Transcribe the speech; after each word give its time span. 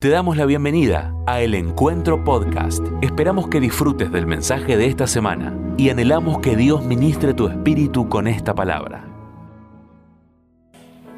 Te 0.00 0.10
damos 0.10 0.36
la 0.36 0.46
bienvenida 0.46 1.12
a 1.26 1.40
El 1.40 1.56
Encuentro 1.56 2.22
Podcast. 2.22 2.84
Esperamos 3.02 3.48
que 3.48 3.58
disfrutes 3.58 4.12
del 4.12 4.28
mensaje 4.28 4.76
de 4.76 4.86
esta 4.86 5.08
semana 5.08 5.58
y 5.76 5.90
anhelamos 5.90 6.38
que 6.38 6.54
Dios 6.54 6.84
ministre 6.84 7.34
tu 7.34 7.48
espíritu 7.48 8.08
con 8.08 8.28
esta 8.28 8.54
palabra. 8.54 9.04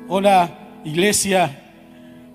Hola 0.08 0.80
iglesia, 0.82 1.61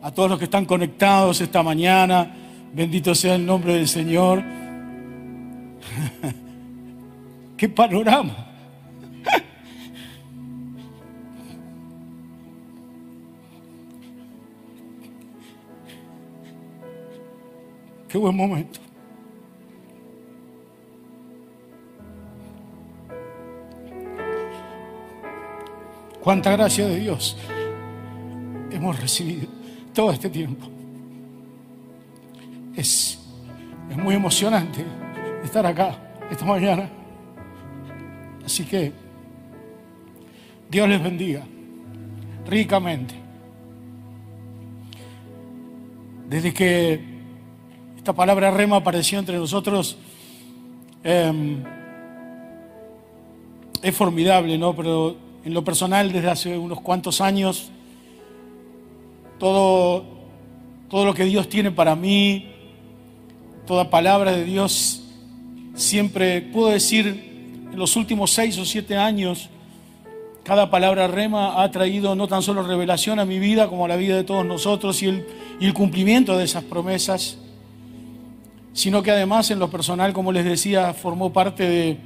a 0.03 0.11
todos 0.11 0.29
los 0.29 0.37
que 0.37 0.45
están 0.45 0.65
conectados 0.65 1.41
esta 1.41 1.63
mañana, 1.63 2.31
bendito 2.75 3.15
sea 3.15 3.33
el 3.33 3.45
nombre 3.47 3.73
del 3.73 3.87
Señor. 3.87 4.43
¡Qué 7.57 7.69
panorama! 7.69 8.54
Qué 18.07 18.17
buen 18.17 18.35
momento. 18.35 18.79
Cuánta 26.21 26.51
gracia 26.51 26.87
de 26.87 26.99
Dios 26.99 27.37
hemos 28.71 28.99
recibido 28.99 29.47
todo 29.93 30.11
este 30.11 30.29
tiempo. 30.29 30.67
Es, 32.75 33.19
es 33.89 33.97
muy 33.97 34.15
emocionante 34.15 34.83
estar 35.43 35.65
acá 35.65 35.95
esta 36.31 36.45
mañana. 36.45 36.89
Así 38.43 38.65
que 38.65 38.91
Dios 40.69 40.89
les 40.89 41.01
bendiga 41.01 41.43
ricamente. 42.47 43.13
Desde 46.27 46.53
que 46.53 47.14
esta 48.05 48.13
palabra 48.13 48.51
rema 48.51 48.75
apareció 48.75 49.17
entre 49.17 49.35
nosotros. 49.35 49.97
Em, 51.03 51.63
es 53.81 53.95
formidable, 53.95 54.59
¿no? 54.59 54.75
Pero 54.75 55.15
en 55.43 55.51
lo 55.55 55.63
personal, 55.63 56.11
desde 56.11 56.29
hace 56.29 56.55
unos 56.55 56.81
cuantos 56.81 57.19
años, 57.19 57.71
todo, 59.39 60.05
todo 60.87 61.03
lo 61.03 61.15
que 61.15 61.25
Dios 61.25 61.49
tiene 61.49 61.71
para 61.71 61.95
mí, 61.95 62.45
toda 63.65 63.89
palabra 63.89 64.33
de 64.33 64.43
Dios, 64.43 65.01
siempre 65.73 66.43
puedo 66.43 66.67
decir, 66.67 67.07
en 67.71 67.75
los 67.75 67.95
últimos 67.95 68.29
seis 68.29 68.55
o 68.59 68.65
siete 68.65 68.95
años, 68.97 69.49
cada 70.43 70.69
palabra 70.69 71.07
rema 71.07 71.63
ha 71.63 71.71
traído 71.71 72.13
no 72.13 72.27
tan 72.27 72.43
solo 72.43 72.61
revelación 72.61 73.17
a 73.17 73.25
mi 73.25 73.39
vida 73.39 73.67
como 73.67 73.85
a 73.85 73.87
la 73.87 73.95
vida 73.95 74.15
de 74.15 74.23
todos 74.23 74.45
nosotros 74.45 75.01
y 75.01 75.07
y 75.59 75.65
el 75.65 75.73
cumplimiento 75.73 76.37
de 76.37 76.43
esas 76.43 76.65
promesas 76.65 77.39
sino 78.75 79.01
que 79.01 79.09
además 79.09 79.49
en 79.51 79.59
lo 79.59 79.69
personal, 79.69 80.11
como 80.11 80.33
les 80.33 80.43
decía, 80.43 80.93
formó 80.93 81.31
parte 81.31 81.63
de 81.63 81.97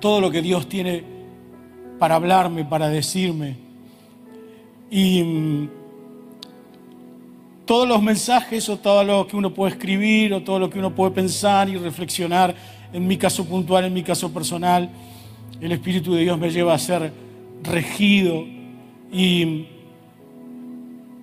todo 0.00 0.20
lo 0.20 0.28
que 0.32 0.42
Dios 0.42 0.68
tiene 0.68 1.04
para 2.00 2.16
hablarme, 2.16 2.64
para 2.64 2.88
decirme. 2.88 3.54
Y 4.90 5.22
mm, 5.22 5.68
todos 7.64 7.86
los 7.88 8.02
mensajes 8.02 8.68
o 8.68 8.78
todo 8.78 9.04
lo 9.04 9.28
que 9.28 9.36
uno 9.36 9.54
puede 9.54 9.74
escribir 9.74 10.34
o 10.34 10.42
todo 10.42 10.58
lo 10.58 10.68
que 10.68 10.80
uno 10.80 10.92
puede 10.92 11.12
pensar 11.12 11.68
y 11.68 11.78
reflexionar, 11.78 12.52
en 12.92 13.06
mi 13.06 13.16
caso 13.16 13.44
puntual, 13.44 13.84
en 13.84 13.94
mi 13.94 14.02
caso 14.02 14.34
personal, 14.34 14.90
el 15.60 15.70
Espíritu 15.70 16.14
de 16.14 16.22
Dios 16.22 16.36
me 16.36 16.50
lleva 16.50 16.74
a 16.74 16.78
ser 16.80 17.12
regido 17.62 18.44
y 19.12 19.66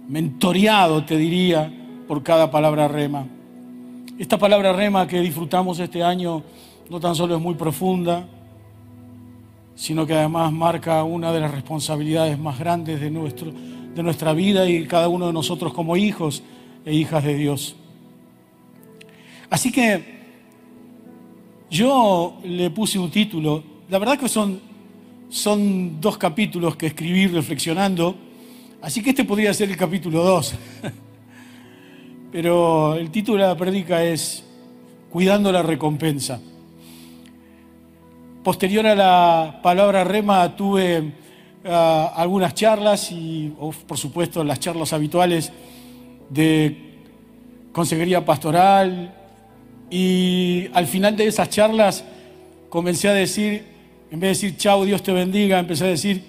mentoreado, 0.08 1.04
te 1.04 1.18
diría, 1.18 1.70
por 2.08 2.24
cada 2.24 2.50
palabra 2.50 2.88
rema. 2.88 3.28
Esta 4.22 4.38
palabra 4.38 4.72
rema 4.72 5.08
que 5.08 5.20
disfrutamos 5.20 5.80
este 5.80 6.04
año 6.04 6.44
no 6.92 7.00
tan 7.00 7.16
solo 7.16 7.36
es 7.38 7.42
muy 7.42 7.56
profunda, 7.56 8.28
sino 9.74 10.06
que 10.06 10.14
además 10.14 10.52
marca 10.52 11.04
una 11.04 11.34
de 11.34 11.40
las 11.40 11.50
responsabilidades 11.50 12.38
más 12.38 12.60
grandes 12.60 13.02
de, 13.02 13.10
nuestro, 13.10 13.52
de 13.52 14.04
nuestra 14.04 14.34
vida 14.34 14.70
y 14.70 14.86
cada 14.86 15.08
uno 15.08 15.26
de 15.26 15.34
nosotros 15.34 15.74
como 15.74 15.98
hijos 15.98 16.44
e 16.86 16.94
hijas 16.94 17.24
de 17.24 17.34
Dios. 17.34 17.76
Así 19.50 19.72
que 19.72 20.20
yo 21.72 22.38
le 22.44 22.70
puse 22.70 23.00
un 23.00 23.10
título, 23.10 23.64
la 23.90 23.98
verdad 23.98 24.20
que 24.20 24.30
son, 24.30 24.62
son 25.30 26.00
dos 26.00 26.20
capítulos 26.20 26.76
que 26.76 26.86
escribí 26.86 27.26
reflexionando, 27.26 28.16
así 28.84 29.02
que 29.02 29.10
este 29.10 29.24
podría 29.24 29.52
ser 29.52 29.72
el 29.72 29.78
capítulo 29.78 30.24
2. 30.24 30.56
pero 32.32 32.96
el 32.96 33.12
título 33.12 33.44
de 33.44 33.50
la 33.50 33.58
predica 33.58 34.04
es 34.04 34.44
Cuidando 35.10 35.52
la 35.52 35.62
recompensa. 35.62 36.40
Posterior 38.44 38.88
a 38.88 38.96
la 38.96 39.60
palabra 39.62 40.04
rema 40.04 40.56
tuve 40.56 41.12
ah, 41.66 42.14
algunas 42.16 42.54
charlas 42.56 43.12
y, 43.12 43.54
por 43.86 43.98
supuesto, 43.98 44.44
las 44.44 44.60
charlas 44.60 44.94
habituales 44.94 45.52
de 46.30 46.92
consejería 47.74 48.24
pastoral 48.24 49.14
y 49.90 50.70
al 50.74 50.88
final 50.88 51.18
de 51.18 51.28
esas 51.28 51.50
charlas 51.50 52.06
comencé 52.70 53.10
a 53.10 53.14
decir, 53.14 53.66
en 54.10 54.20
vez 54.20 54.42
de 54.42 54.48
decir 54.48 54.58
chao, 54.58 54.86
Dios 54.86 55.04
te 55.04 55.12
bendiga, 55.12 55.60
empecé 55.60 55.84
a 55.84 55.88
decir, 55.88 56.24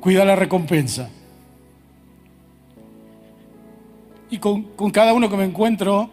cuida 0.00 0.24
la 0.24 0.34
recompensa. 0.34 1.08
Y 4.34 4.38
con, 4.38 4.64
cada 4.90 5.14
uno 5.14 5.30
que 5.30 5.36
me 5.36 5.44
encuentro 5.44 6.10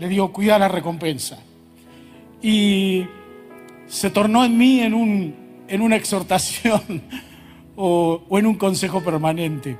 le 0.00 0.08
digo, 0.08 0.32
cuida 0.32 0.58
la 0.58 0.66
recompensa. 0.66 1.38
Y 2.42 3.06
se 3.86 4.10
tornó 4.10 4.44
en 4.44 4.58
mí 4.58 4.80
en, 4.80 4.92
un, 4.92 5.34
en 5.68 5.80
una 5.80 5.94
exhortación 5.94 6.82
o, 7.76 8.24
o 8.28 8.38
en 8.40 8.46
un 8.46 8.56
consejo 8.56 9.04
permanente. 9.04 9.76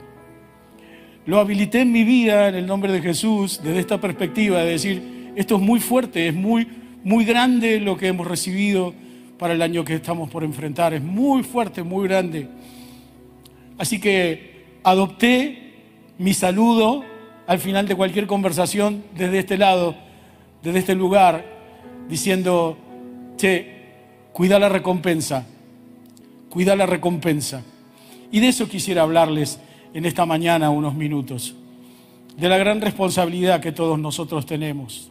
Lo 1.26 1.40
habilité 1.40 1.80
en 1.80 1.90
mi 1.90 2.04
vida 2.04 2.48
en 2.48 2.54
el 2.54 2.64
nombre 2.64 2.92
de 2.92 3.02
Jesús 3.02 3.60
desde 3.60 3.80
esta 3.80 4.00
perspectiva 4.00 4.60
de 4.60 4.70
decir, 4.70 5.32
esto 5.34 5.56
es 5.56 5.60
muy 5.60 5.80
fuerte, 5.80 6.28
es 6.28 6.34
muy, 6.34 6.68
muy 7.02 7.24
grande 7.24 7.80
lo 7.80 7.96
que 7.96 8.06
hemos 8.06 8.28
recibido 8.28 8.94
para 9.36 9.54
el 9.54 9.62
año 9.62 9.84
que 9.84 9.94
estamos 9.94 10.30
por 10.30 10.44
enfrentar, 10.44 10.94
es 10.94 11.02
muy 11.02 11.42
fuerte, 11.42 11.82
muy 11.82 12.06
grande. 12.06 12.46
Así 13.78 14.00
que 14.00 14.78
adopté 14.84 15.72
mi 16.18 16.34
saludo 16.34 17.13
al 17.46 17.58
final 17.58 17.86
de 17.86 17.96
cualquier 17.96 18.26
conversación 18.26 19.04
desde 19.16 19.40
este 19.40 19.58
lado, 19.58 19.94
desde 20.62 20.78
este 20.78 20.94
lugar, 20.94 21.44
diciendo, 22.08 22.76
che, 23.36 23.74
cuida 24.32 24.58
la 24.58 24.68
recompensa, 24.68 25.46
cuida 26.48 26.74
la 26.76 26.86
recompensa. 26.86 27.62
Y 28.30 28.40
de 28.40 28.48
eso 28.48 28.68
quisiera 28.68 29.02
hablarles 29.02 29.58
en 29.92 30.06
esta 30.06 30.26
mañana 30.26 30.70
unos 30.70 30.94
minutos, 30.94 31.54
de 32.36 32.48
la 32.48 32.58
gran 32.58 32.80
responsabilidad 32.80 33.60
que 33.60 33.72
todos 33.72 33.98
nosotros 33.98 34.44
tenemos. 34.44 35.10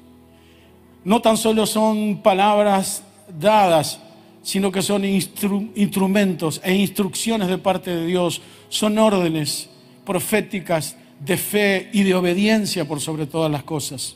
No 1.06 1.22
tan 1.22 1.38
solo 1.38 1.66
son 1.66 2.22
palabras 2.22 3.04
dadas, 3.40 4.02
sino 4.42 4.72
que 4.72 4.82
son 4.82 5.06
instrumentos 5.06 6.60
e 6.64 6.74
instrucciones 6.74 7.48
de 7.48 7.58
parte 7.58 7.96
de 7.96 8.06
Dios, 8.06 8.42
son 8.68 8.98
órdenes 8.98 9.70
proféticas 10.06 10.98
de 11.20 11.38
fe 11.38 11.90
y 11.94 12.04
de 12.04 12.14
obediencia 12.16 12.86
por 12.86 13.00
sobre 13.00 13.26
todas 13.26 13.52
las 13.52 13.64
cosas. 13.64 14.16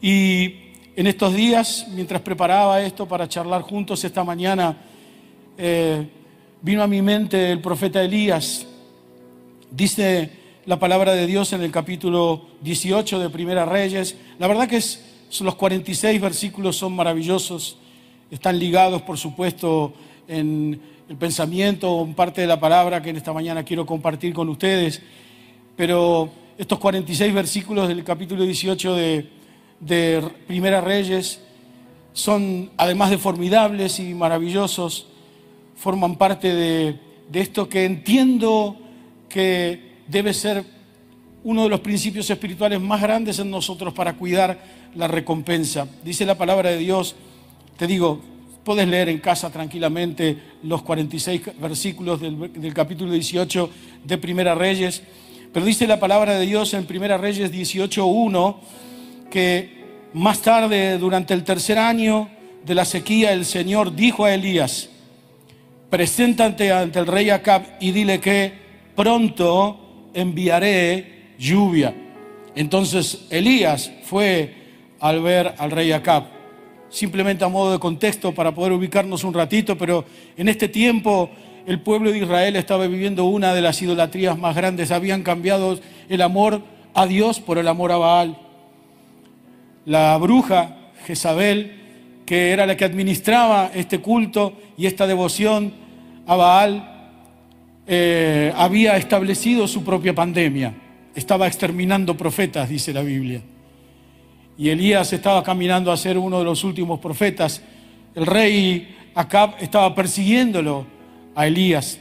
Y 0.00 0.54
en 0.96 1.06
estos 1.06 1.34
días, 1.34 1.86
mientras 1.94 2.22
preparaba 2.22 2.80
esto 2.82 3.06
para 3.06 3.28
charlar 3.28 3.62
juntos 3.62 4.04
esta 4.04 4.24
mañana, 4.24 4.76
eh, 5.56 6.06
vino 6.62 6.82
a 6.82 6.86
mi 6.86 7.02
mente 7.02 7.50
el 7.50 7.60
profeta 7.60 8.02
Elías. 8.02 8.66
Dice 9.70 10.30
la 10.66 10.78
palabra 10.78 11.14
de 11.14 11.26
Dios 11.26 11.52
en 11.52 11.62
el 11.62 11.70
capítulo 11.70 12.46
18 12.62 13.18
de 13.18 13.30
Primera 13.30 13.64
Reyes. 13.64 14.16
La 14.38 14.46
verdad 14.46 14.68
que 14.68 14.76
es, 14.76 15.04
los 15.40 15.54
46 15.54 16.20
versículos 16.20 16.76
son 16.76 16.94
maravillosos, 16.94 17.78
están 18.30 18.58
ligados, 18.58 19.02
por 19.02 19.18
supuesto, 19.18 19.94
en 20.26 20.80
el 21.08 21.16
pensamiento, 21.16 22.02
en 22.02 22.14
parte 22.14 22.42
de 22.42 22.46
la 22.46 22.60
palabra 22.60 23.02
que 23.02 23.10
en 23.10 23.16
esta 23.16 23.32
mañana 23.32 23.64
quiero 23.64 23.86
compartir 23.86 24.34
con 24.34 24.48
ustedes 24.48 25.00
pero 25.78 26.28
estos 26.58 26.76
46 26.80 27.32
versículos 27.32 27.86
del 27.86 28.02
capítulo 28.02 28.42
18 28.42 28.96
de, 28.96 30.28
Primera 30.48 30.80
Reyes 30.80 31.38
son, 32.12 32.72
además 32.76 33.10
de 33.10 33.18
formidables 33.18 34.00
y 34.00 34.12
maravillosos, 34.12 35.06
forman 35.76 36.16
parte 36.16 36.52
de, 36.52 36.98
de 37.30 37.40
esto 37.40 37.68
que 37.68 37.84
entiendo 37.84 38.76
que 39.28 40.00
debe 40.08 40.34
ser 40.34 40.64
uno 41.44 41.62
de 41.62 41.68
los 41.68 41.78
principios 41.78 42.28
espirituales 42.28 42.80
más 42.80 43.00
grandes 43.00 43.38
en 43.38 43.48
nosotros 43.48 43.94
para 43.94 44.14
cuidar 44.14 44.58
la 44.96 45.06
recompensa. 45.06 45.86
Dice 46.02 46.26
la 46.26 46.36
palabra 46.36 46.70
de 46.70 46.78
Dios, 46.78 47.14
te 47.76 47.86
digo, 47.86 48.20
puedes 48.64 48.88
leer 48.88 49.10
en 49.10 49.18
casa 49.18 49.48
tranquilamente 49.48 50.36
los 50.64 50.82
46 50.82 51.40
versículos 51.60 52.20
del, 52.20 52.52
del 52.52 52.74
capítulo 52.74 53.12
18 53.12 53.70
de 54.02 54.18
Primera 54.18 54.56
Reyes 54.56 55.04
Pero 55.52 55.64
dice 55.64 55.86
la 55.86 55.98
palabra 55.98 56.38
de 56.38 56.46
Dios 56.46 56.74
en 56.74 56.86
1 56.88 57.18
Reyes 57.18 57.52
18.1 57.52 58.56
que 59.30 59.78
más 60.12 60.40
tarde, 60.40 60.98
durante 60.98 61.34
el 61.34 61.44
tercer 61.44 61.78
año 61.78 62.28
de 62.64 62.74
la 62.74 62.84
sequía, 62.84 63.32
el 63.32 63.44
Señor 63.44 63.94
dijo 63.94 64.24
a 64.24 64.34
Elías, 64.34 64.88
preséntate 65.90 66.72
ante 66.72 66.98
el 66.98 67.06
rey 67.06 67.30
Acab 67.30 67.62
y 67.80 67.92
dile 67.92 68.20
que 68.20 68.52
pronto 68.96 70.10
enviaré 70.14 71.34
lluvia. 71.38 71.94
Entonces 72.54 73.26
Elías 73.30 73.90
fue 74.02 74.54
al 75.00 75.22
ver 75.22 75.54
al 75.58 75.70
rey 75.70 75.92
Acab. 75.92 76.24
Simplemente 76.90 77.44
a 77.44 77.48
modo 77.48 77.72
de 77.72 77.78
contexto 77.78 78.34
para 78.34 78.54
poder 78.54 78.72
ubicarnos 78.72 79.22
un 79.24 79.34
ratito, 79.34 79.76
pero 79.76 80.04
en 80.36 80.48
este 80.48 80.68
tiempo 80.68 81.30
el 81.68 81.80
pueblo 81.80 82.10
de 82.10 82.18
Israel 82.18 82.56
estaba 82.56 82.86
viviendo 82.86 83.26
una 83.26 83.52
de 83.52 83.60
las 83.60 83.82
idolatrías 83.82 84.38
más 84.38 84.56
grandes. 84.56 84.90
Habían 84.90 85.22
cambiado 85.22 85.78
el 86.08 86.22
amor 86.22 86.62
a 86.94 87.04
Dios 87.04 87.40
por 87.40 87.58
el 87.58 87.68
amor 87.68 87.92
a 87.92 87.98
Baal. 87.98 88.38
La 89.84 90.16
bruja 90.16 90.76
Jezabel, 91.04 92.22
que 92.24 92.52
era 92.52 92.64
la 92.64 92.74
que 92.74 92.86
administraba 92.86 93.70
este 93.74 93.98
culto 93.98 94.54
y 94.78 94.86
esta 94.86 95.06
devoción 95.06 95.74
a 96.26 96.36
Baal, 96.36 97.12
eh, 97.86 98.50
había 98.56 98.96
establecido 98.96 99.68
su 99.68 99.84
propia 99.84 100.14
pandemia. 100.14 100.72
Estaba 101.14 101.46
exterminando 101.46 102.16
profetas, 102.16 102.70
dice 102.70 102.94
la 102.94 103.02
Biblia. 103.02 103.42
Y 104.56 104.70
Elías 104.70 105.12
estaba 105.12 105.42
caminando 105.42 105.92
a 105.92 105.98
ser 105.98 106.16
uno 106.16 106.38
de 106.38 106.46
los 106.46 106.64
últimos 106.64 106.98
profetas. 106.98 107.60
El 108.14 108.24
rey 108.24 108.96
Acab 109.14 109.56
estaba 109.60 109.94
persiguiéndolo 109.94 110.96
a 111.38 111.46
Elías. 111.46 112.00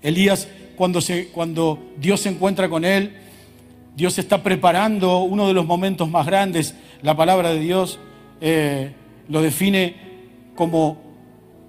Elías, 0.00 0.48
cuando, 0.74 1.00
cuando 1.32 1.78
Dios 1.98 2.20
se 2.20 2.30
encuentra 2.30 2.70
con 2.70 2.82
él, 2.82 3.12
Dios 3.94 4.18
está 4.18 4.42
preparando 4.42 5.18
uno 5.18 5.46
de 5.48 5.52
los 5.52 5.66
momentos 5.66 6.08
más 6.08 6.24
grandes. 6.24 6.74
La 7.02 7.14
palabra 7.14 7.52
de 7.52 7.60
Dios 7.60 7.98
eh, 8.40 8.92
lo 9.28 9.42
define 9.42 9.96
como 10.54 10.96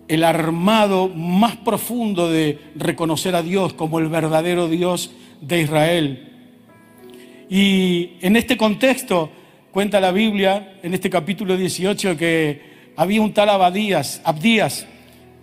el 0.08 0.24
armado 0.24 1.10
más 1.10 1.58
profundo 1.58 2.30
de 2.32 2.58
reconocer 2.76 3.36
a 3.36 3.42
Dios 3.42 3.74
como 3.74 4.00
el 4.00 4.08
verdadero 4.08 4.70
Dios 4.70 5.12
de 5.42 5.62
Israel. 5.62 6.30
Y 7.50 8.12
en 8.22 8.38
este 8.38 8.56
contexto 8.56 9.30
cuenta 9.72 10.00
la 10.00 10.12
Biblia, 10.12 10.80
en 10.82 10.94
este 10.94 11.10
capítulo 11.10 11.58
18, 11.58 12.16
que 12.16 12.62
había 12.96 13.22
un 13.22 13.34
tal 13.34 13.50
Abadías, 13.50 14.22
Abdías, 14.24 14.88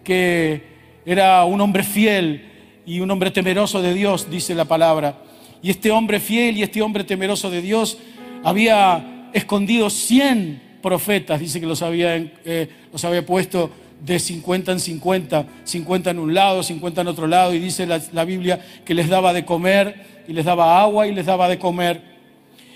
que 0.03 0.76
era 1.07 1.45
un 1.45 1.61
hombre 1.61 1.85
fiel 1.85 2.43
y 2.85 2.99
un 2.99 3.11
hombre 3.11 3.31
temeroso 3.31 3.81
de 3.81 3.95
Dios, 3.95 4.29
dice 4.29 4.55
la 4.55 4.65
palabra. 4.65 5.17
Y 5.63 5.71
este 5.71 5.93
hombre 5.93 6.19
fiel 6.19 6.59
y 6.59 6.65
este 6.65 6.83
hombre 6.83 7.05
temeroso 7.05 7.49
de 7.49 7.63
Dios 7.63 7.99
había 8.43 9.31
escondido 9.33 9.89
100 9.89 10.63
profetas, 10.83 11.41
dice 11.41 11.61
que 11.61 11.67
los 11.67 11.83
había, 11.83 12.17
eh, 12.17 12.69
los 12.93 13.05
había 13.05 13.25
puesto 13.25 13.71
de 14.05 14.19
50 14.19 14.73
en 14.73 14.81
50, 14.81 15.47
50 15.65 16.11
en 16.11 16.19
un 16.19 16.35
lado, 16.35 16.63
50 16.63 17.01
en 17.01 17.07
otro 17.07 17.27
lado, 17.27 17.55
y 17.55 17.59
dice 17.61 17.87
la, 17.87 18.25
Biblia 18.25 18.61
que 18.85 18.95
les 18.95 19.09
daba 19.09 19.33
de 19.33 19.45
comer, 19.45 20.25
y 20.29 20.33
les 20.33 20.45
daba 20.45 20.81
agua, 20.81 21.07
y 21.07 21.15
les 21.15 21.27
daba 21.27 21.49
de 21.49 21.59
comer. 21.59 22.03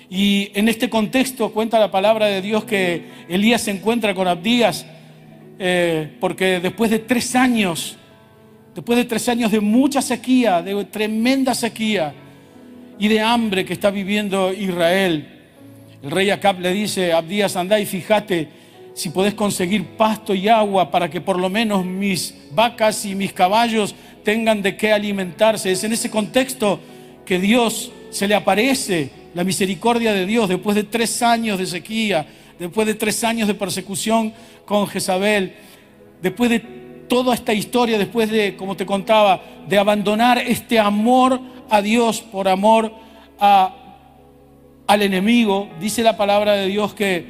Y 0.08 0.50
en 0.54 0.68
este 0.68 0.88
contexto 0.88 1.52
cuenta 1.52 1.78
la 1.78 1.90
palabra 1.90 2.26
de 2.26 2.42
Dios 2.42 2.64
que 2.64 3.04
Elías 3.28 3.62
se 3.62 3.70
encuentra 3.70 4.14
con 4.14 4.26
Abdías, 4.26 4.86
eh, 5.58 6.16
porque 6.20 6.58
después 6.58 6.90
de 6.90 7.00
tres 7.00 7.36
años 7.36 7.96
después 8.74 8.96
de 8.96 9.04
tres 9.04 9.28
años 9.28 9.50
de 9.50 9.60
mucha 9.60 10.02
sequía, 10.02 10.62
de 10.62 10.84
tremenda 10.84 11.54
sequía 11.54 12.14
y 12.98 13.08
de 13.08 13.20
hambre 13.20 13.64
que 13.64 13.72
está 13.72 13.90
viviendo 13.90 14.52
Israel, 14.52 15.40
el 16.02 16.10
rey 16.10 16.30
Acab 16.30 16.60
le 16.60 16.72
dice 16.72 17.12
Abdías, 17.12 17.56
anda 17.56 17.78
y 17.78 17.86
fíjate 17.86 18.48
si 18.94 19.10
podés 19.10 19.34
conseguir 19.34 19.84
pasto 19.96 20.34
y 20.34 20.48
agua 20.48 20.90
para 20.90 21.10
que 21.10 21.20
por 21.20 21.38
lo 21.38 21.48
menos 21.48 21.84
mis 21.84 22.34
vacas 22.52 23.04
y 23.04 23.14
mis 23.14 23.32
caballos 23.32 23.94
tengan 24.24 24.62
de 24.62 24.76
qué 24.76 24.92
alimentarse. 24.92 25.72
Es 25.72 25.84
en 25.84 25.92
ese 25.92 26.10
contexto 26.10 26.80
que 27.24 27.38
Dios 27.38 27.92
se 28.10 28.26
le 28.26 28.34
aparece, 28.34 29.10
la 29.34 29.44
misericordia 29.44 30.12
de 30.12 30.26
Dios, 30.26 30.48
después 30.48 30.74
de 30.74 30.82
tres 30.82 31.22
años 31.22 31.58
de 31.58 31.66
sequía, 31.66 32.26
después 32.58 32.86
de 32.86 32.94
tres 32.94 33.22
años 33.22 33.46
de 33.46 33.54
persecución 33.54 34.32
con 34.64 34.86
Jezabel, 34.88 35.54
después 36.20 36.50
de 36.50 36.89
toda 37.10 37.34
esta 37.34 37.52
historia 37.52 37.98
después 37.98 38.30
de, 38.30 38.54
como 38.54 38.76
te 38.76 38.86
contaba, 38.86 39.42
de 39.68 39.76
abandonar 39.76 40.38
este 40.38 40.78
amor 40.78 41.40
a 41.68 41.82
Dios 41.82 42.20
por 42.20 42.48
amor 42.48 42.92
a, 43.40 43.74
al 44.86 45.02
enemigo, 45.02 45.68
dice 45.80 46.04
la 46.04 46.16
palabra 46.16 46.52
de 46.54 46.68
Dios 46.68 46.94
que 46.94 47.26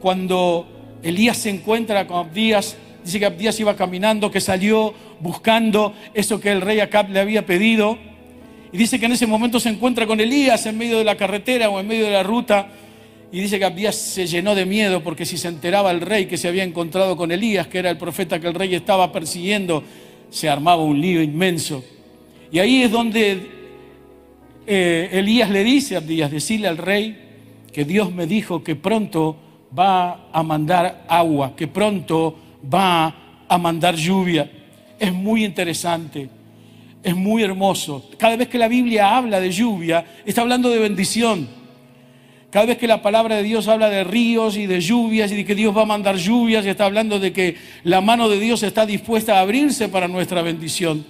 cuando 0.00 0.66
Elías 1.02 1.36
se 1.36 1.50
encuentra 1.50 2.06
con 2.06 2.26
Abdías, 2.26 2.78
dice 3.04 3.18
que 3.18 3.26
Abdías 3.26 3.60
iba 3.60 3.76
caminando, 3.76 4.30
que 4.30 4.40
salió 4.40 4.94
buscando 5.20 5.92
eso 6.14 6.40
que 6.40 6.50
el 6.50 6.62
rey 6.62 6.80
Acab 6.80 7.10
le 7.10 7.20
había 7.20 7.44
pedido, 7.44 7.98
y 8.72 8.78
dice 8.78 8.98
que 8.98 9.06
en 9.06 9.12
ese 9.12 9.26
momento 9.26 9.60
se 9.60 9.68
encuentra 9.68 10.06
con 10.06 10.20
Elías 10.20 10.64
en 10.64 10.78
medio 10.78 10.96
de 10.96 11.04
la 11.04 11.16
carretera 11.16 11.68
o 11.68 11.78
en 11.80 11.86
medio 11.86 12.06
de 12.06 12.12
la 12.12 12.22
ruta, 12.22 12.68
y 13.30 13.40
dice 13.40 13.58
que 13.58 13.64
Abdías 13.66 13.94
se 13.94 14.26
llenó 14.26 14.54
de 14.54 14.64
miedo 14.64 15.02
porque 15.02 15.26
si 15.26 15.36
se 15.36 15.48
enteraba 15.48 15.90
el 15.90 16.00
rey 16.00 16.26
que 16.26 16.38
se 16.38 16.48
había 16.48 16.64
encontrado 16.64 17.16
con 17.16 17.30
Elías, 17.30 17.66
que 17.66 17.78
era 17.78 17.90
el 17.90 17.98
profeta 17.98 18.40
que 18.40 18.48
el 18.48 18.54
rey 18.54 18.74
estaba 18.74 19.12
persiguiendo, 19.12 19.84
se 20.30 20.48
armaba 20.48 20.82
un 20.82 21.00
lío 21.00 21.22
inmenso. 21.22 21.84
Y 22.50 22.58
ahí 22.58 22.82
es 22.82 22.90
donde 22.90 23.46
eh, 24.66 25.10
Elías 25.12 25.50
le 25.50 25.62
dice 25.62 25.94
a 25.94 25.98
Abdías, 25.98 26.30
decirle 26.30 26.68
al 26.68 26.78
rey 26.78 27.18
que 27.70 27.84
Dios 27.84 28.12
me 28.12 28.26
dijo 28.26 28.64
que 28.64 28.76
pronto 28.76 29.36
va 29.78 30.30
a 30.32 30.42
mandar 30.42 31.04
agua, 31.06 31.54
que 31.54 31.68
pronto 31.68 32.34
va 32.72 33.44
a 33.46 33.58
mandar 33.58 33.94
lluvia. 33.94 34.50
Es 34.98 35.12
muy 35.12 35.44
interesante, 35.44 36.30
es 37.02 37.14
muy 37.14 37.42
hermoso. 37.42 38.08
Cada 38.16 38.36
vez 38.36 38.48
que 38.48 38.56
la 38.56 38.68
Biblia 38.68 39.14
habla 39.14 39.38
de 39.38 39.50
lluvia, 39.50 40.04
está 40.24 40.40
hablando 40.40 40.70
de 40.70 40.78
bendición. 40.78 41.57
Cada 42.50 42.64
vez 42.64 42.78
que 42.78 42.86
la 42.86 43.02
palabra 43.02 43.36
de 43.36 43.42
Dios 43.42 43.68
habla 43.68 43.90
de 43.90 44.04
ríos 44.04 44.56
y 44.56 44.66
de 44.66 44.80
lluvias 44.80 45.30
y 45.30 45.36
de 45.36 45.44
que 45.44 45.54
Dios 45.54 45.76
va 45.76 45.82
a 45.82 45.86
mandar 45.86 46.16
lluvias, 46.16 46.64
está 46.64 46.86
hablando 46.86 47.20
de 47.20 47.32
que 47.32 47.56
la 47.84 48.00
mano 48.00 48.28
de 48.28 48.40
Dios 48.40 48.62
está 48.62 48.86
dispuesta 48.86 49.36
a 49.36 49.42
abrirse 49.42 49.88
para 49.88 50.08
nuestra 50.08 50.40
bendición. 50.40 51.04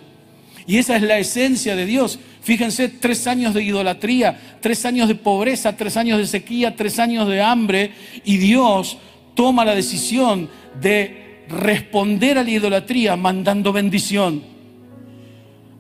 Y 0.67 0.79
esa 0.79 0.97
es 0.97 1.03
la 1.03 1.19
esencia 1.19 1.77
de 1.77 1.87
Dios. 1.87 2.19
Fíjense, 2.43 2.89
tres 2.89 3.27
años 3.29 3.55
de 3.55 3.63
idolatría, 3.63 4.59
tres 4.61 4.85
años 4.85 5.07
de 5.07 5.15
pobreza, 5.15 5.77
tres 5.77 5.97
años 5.97 6.19
de 6.19 6.27
sequía, 6.27 6.75
tres 6.75 6.99
años 6.99 7.29
de 7.29 7.41
hambre, 7.41 7.93
y 8.25 8.37
Dios 8.39 8.99
toma 9.35 9.65
la 9.65 9.77
decisión 9.77 10.49
de 10.81 11.45
responder 11.49 12.37
a 12.37 12.43
la 12.43 12.51
idolatría 12.51 13.15
mandando 13.17 13.73
bendición. 13.73 14.58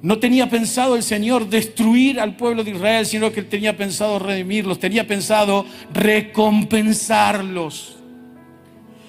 No 0.00 0.18
tenía 0.18 0.48
pensado 0.48 0.94
el 0.94 1.02
Señor 1.02 1.48
destruir 1.48 2.20
al 2.20 2.36
pueblo 2.36 2.62
de 2.62 2.70
Israel, 2.70 3.04
sino 3.04 3.32
que 3.32 3.42
tenía 3.42 3.76
pensado 3.76 4.20
redimirlos, 4.20 4.78
tenía 4.78 5.06
pensado 5.06 5.66
recompensarlos. 5.92 7.96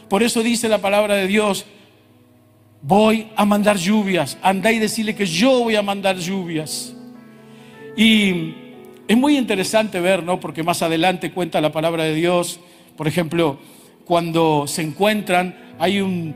Por 0.10 0.24
eso 0.24 0.41
dice 0.41 0.67
la 0.67 0.79
palabra 0.79 1.15
de 1.15 1.27
Dios, 1.27 1.65
voy 2.81 3.27
a 3.36 3.46
mandar 3.46 3.77
lluvias, 3.77 4.39
andá 4.41 4.72
y 4.72 4.79
decirle 4.79 5.13
que 5.13 5.27
yo 5.27 5.63
voy 5.63 5.75
a 5.75 5.84
mandar 5.84 6.17
lluvias. 6.17 6.96
Y 7.96 8.55
es 9.08 9.17
muy 9.17 9.38
interesante 9.38 10.00
ver, 10.00 10.24
¿no? 10.24 10.39
Porque 10.39 10.63
más 10.63 10.81
adelante 10.81 11.31
cuenta 11.31 11.62
la 11.62 11.72
palabra 11.72 12.05
de 12.05 12.15
Dios, 12.15 12.60
por 12.98 13.08
ejemplo, 13.08 13.60
cuando 14.05 14.65
se 14.65 14.81
encuentran, 14.81 15.55
hay 15.77 16.01
un, 16.01 16.34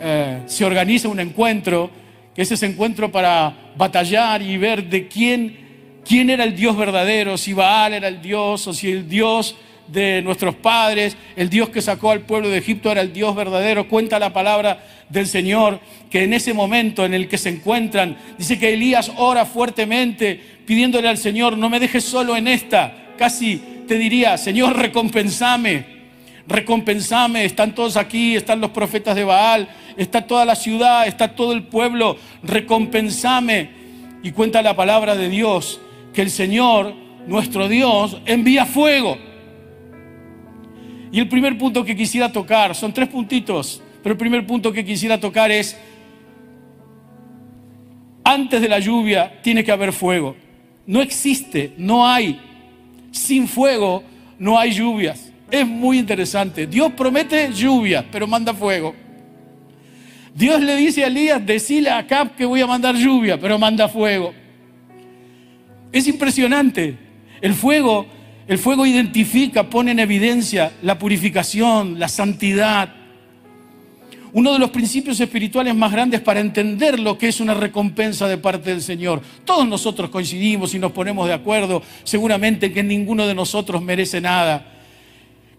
eh, 0.00 0.42
se 0.46 0.66
organiza 0.66 1.08
un 1.08 1.20
encuentro 1.20 1.90
que 2.36 2.42
es 2.42 2.52
ese 2.52 2.66
encuentro 2.66 3.10
para 3.10 3.72
batallar 3.78 4.42
y 4.42 4.58
ver 4.58 4.84
de 4.84 5.08
quién, 5.08 5.56
quién 6.06 6.28
era 6.28 6.44
el 6.44 6.54
Dios 6.54 6.76
verdadero, 6.76 7.38
si 7.38 7.54
Baal 7.54 7.94
era 7.94 8.08
el 8.08 8.20
Dios 8.20 8.66
o 8.66 8.74
si 8.74 8.90
el 8.90 9.08
Dios 9.08 9.56
de 9.88 10.20
nuestros 10.20 10.54
padres, 10.54 11.16
el 11.34 11.48
Dios 11.48 11.70
que 11.70 11.80
sacó 11.80 12.10
al 12.10 12.20
pueblo 12.20 12.50
de 12.50 12.58
Egipto 12.58 12.92
era 12.92 13.00
el 13.00 13.14
Dios 13.14 13.34
verdadero. 13.34 13.88
Cuenta 13.88 14.18
la 14.18 14.34
palabra 14.34 14.84
del 15.08 15.26
Señor 15.26 15.80
que 16.10 16.24
en 16.24 16.34
ese 16.34 16.52
momento 16.52 17.06
en 17.06 17.14
el 17.14 17.26
que 17.26 17.38
se 17.38 17.48
encuentran, 17.48 18.18
dice 18.36 18.58
que 18.58 18.74
Elías 18.74 19.10
ora 19.16 19.46
fuertemente 19.46 20.38
pidiéndole 20.66 21.08
al 21.08 21.16
Señor, 21.16 21.56
no 21.56 21.70
me 21.70 21.80
dejes 21.80 22.04
solo 22.04 22.36
en 22.36 22.48
esta. 22.48 23.14
Casi 23.16 23.62
te 23.88 23.96
diría, 23.96 24.36
Señor, 24.36 24.76
recompensame 24.76 25.96
recompensame, 26.48 27.44
están 27.44 27.74
todos 27.74 27.96
aquí, 27.96 28.36
están 28.36 28.60
los 28.60 28.70
profetas 28.70 29.16
de 29.16 29.24
Baal, 29.24 29.68
está 29.96 30.26
toda 30.26 30.44
la 30.44 30.54
ciudad, 30.54 31.06
está 31.06 31.34
todo 31.34 31.52
el 31.52 31.64
pueblo, 31.64 32.16
recompensame. 32.42 33.70
Y 34.22 34.32
cuenta 34.32 34.62
la 34.62 34.74
palabra 34.74 35.14
de 35.16 35.28
Dios 35.28 35.80
que 36.12 36.22
el 36.22 36.30
Señor, 36.30 36.94
nuestro 37.26 37.68
Dios, 37.68 38.18
envía 38.26 38.66
fuego. 38.66 39.18
Y 41.12 41.20
el 41.20 41.28
primer 41.28 41.56
punto 41.56 41.84
que 41.84 41.96
quisiera 41.96 42.32
tocar, 42.32 42.74
son 42.74 42.92
tres 42.92 43.08
puntitos, 43.08 43.82
pero 44.02 44.14
el 44.14 44.18
primer 44.18 44.46
punto 44.46 44.72
que 44.72 44.84
quisiera 44.84 45.18
tocar 45.20 45.50
es, 45.50 45.76
antes 48.24 48.60
de 48.60 48.68
la 48.68 48.80
lluvia 48.80 49.40
tiene 49.42 49.62
que 49.62 49.70
haber 49.70 49.92
fuego. 49.92 50.36
no 50.86 51.00
existe, 51.00 51.72
no 51.76 52.06
hay. 52.06 52.40
Sin 53.10 53.48
fuego 53.48 54.02
no 54.38 54.58
hay 54.58 54.72
lluvias. 54.72 55.32
Es 55.50 55.66
muy 55.66 55.98
interesante. 55.98 56.66
Dios 56.66 56.92
promete 56.92 57.52
lluvia, 57.52 58.04
pero 58.10 58.26
manda 58.26 58.52
fuego. 58.52 58.94
Dios 60.36 60.60
le 60.60 60.76
dice 60.76 61.02
a 61.02 61.06
Elías, 61.06 61.44
decile 61.46 61.88
a 61.88 61.96
Acab 61.96 62.34
que 62.36 62.44
voy 62.44 62.60
a 62.60 62.66
mandar 62.66 62.94
lluvia, 62.94 63.40
pero 63.40 63.58
manda 63.58 63.88
fuego. 63.88 64.34
Es 65.90 66.06
impresionante. 66.06 66.98
El 67.40 67.54
fuego, 67.54 68.04
el 68.46 68.58
fuego 68.58 68.84
identifica, 68.84 69.70
pone 69.70 69.92
en 69.92 69.98
evidencia 69.98 70.72
la 70.82 70.98
purificación, 70.98 71.98
la 71.98 72.08
santidad. 72.08 72.94
Uno 74.34 74.52
de 74.52 74.58
los 74.58 74.68
principios 74.68 75.18
espirituales 75.20 75.74
más 75.74 75.90
grandes 75.90 76.20
para 76.20 76.40
entender 76.40 77.00
lo 77.00 77.16
que 77.16 77.28
es 77.28 77.40
una 77.40 77.54
recompensa 77.54 78.28
de 78.28 78.36
parte 78.36 78.68
del 78.68 78.82
Señor. 78.82 79.22
Todos 79.46 79.66
nosotros 79.66 80.10
coincidimos 80.10 80.74
y 80.74 80.78
nos 80.78 80.92
ponemos 80.92 81.26
de 81.28 81.32
acuerdo, 81.32 81.82
seguramente 82.04 82.74
que 82.74 82.82
ninguno 82.82 83.26
de 83.26 83.34
nosotros 83.34 83.80
merece 83.80 84.20
nada 84.20 84.74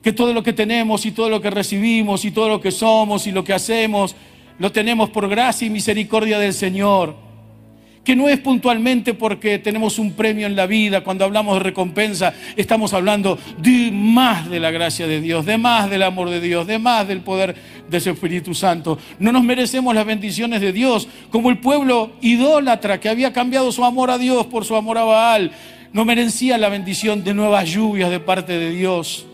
que 0.04 0.14
todo 0.14 0.32
lo 0.32 0.42
que 0.42 0.54
tenemos 0.54 1.06
y 1.06 1.12
todo 1.12 1.30
lo 1.30 1.42
que 1.42 1.50
recibimos 1.50 2.24
y 2.24 2.32
todo 2.32 2.48
lo 2.48 2.62
que 2.62 2.72
somos 2.72 3.28
y 3.28 3.32
lo 3.32 3.44
que 3.44 3.52
hacemos, 3.52 4.16
lo 4.60 4.72
tenemos 4.72 5.10
por 5.10 5.28
gracia 5.30 5.66
y 5.68 5.70
misericordia 5.70 6.40
del 6.40 6.54
Señor. 6.54 7.28
Que 8.04 8.16
no 8.16 8.30
es 8.30 8.40
puntualmente 8.40 9.14
porque 9.14 9.60
tenemos 9.60 10.00
un 10.00 10.14
premio 10.14 10.48
en 10.48 10.56
la 10.56 10.66
vida, 10.66 11.04
cuando 11.04 11.26
hablamos 11.26 11.58
de 11.58 11.64
recompensa, 11.64 12.34
estamos 12.56 12.94
hablando 12.94 13.38
de 13.58 13.92
más 13.92 14.50
de 14.50 14.62
la 14.62 14.72
gracia 14.72 15.08
de 15.08 15.20
Dios, 15.20 15.46
de 15.46 15.58
más 15.58 15.90
del 15.90 16.04
amor 16.04 16.30
de 16.30 16.40
Dios, 16.40 16.66
de 16.66 16.80
más 16.80 17.06
del 17.06 17.20
poder 17.20 17.56
de 17.90 18.00
su 18.00 18.10
Espíritu 18.12 18.56
Santo. 18.56 18.98
No 19.20 19.34
nos 19.34 19.44
merecemos 19.44 19.94
las 19.94 20.06
bendiciones 20.06 20.62
de 20.62 20.72
Dios, 20.72 21.10
como 21.30 21.50
el 21.50 21.58
pueblo 21.58 22.14
idólatra 22.22 22.98
que 23.02 23.10
había 23.10 23.34
cambiado 23.34 23.74
su 23.74 23.84
amor 23.84 24.10
a 24.10 24.18
Dios 24.18 24.46
por 24.46 24.64
su 24.64 24.78
amor 24.78 24.98
a 24.98 25.04
Baal, 25.04 25.52
no 25.92 26.06
merecía 26.06 26.58
la 26.58 26.70
bendición 26.70 27.26
de 27.26 27.34
nuevas 27.34 27.70
lluvias 27.70 28.10
de 28.10 28.22
parte 28.22 28.58
de 28.58 28.72
Dios. 28.72 29.26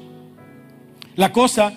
La 1.16 1.32
cosa 1.32 1.74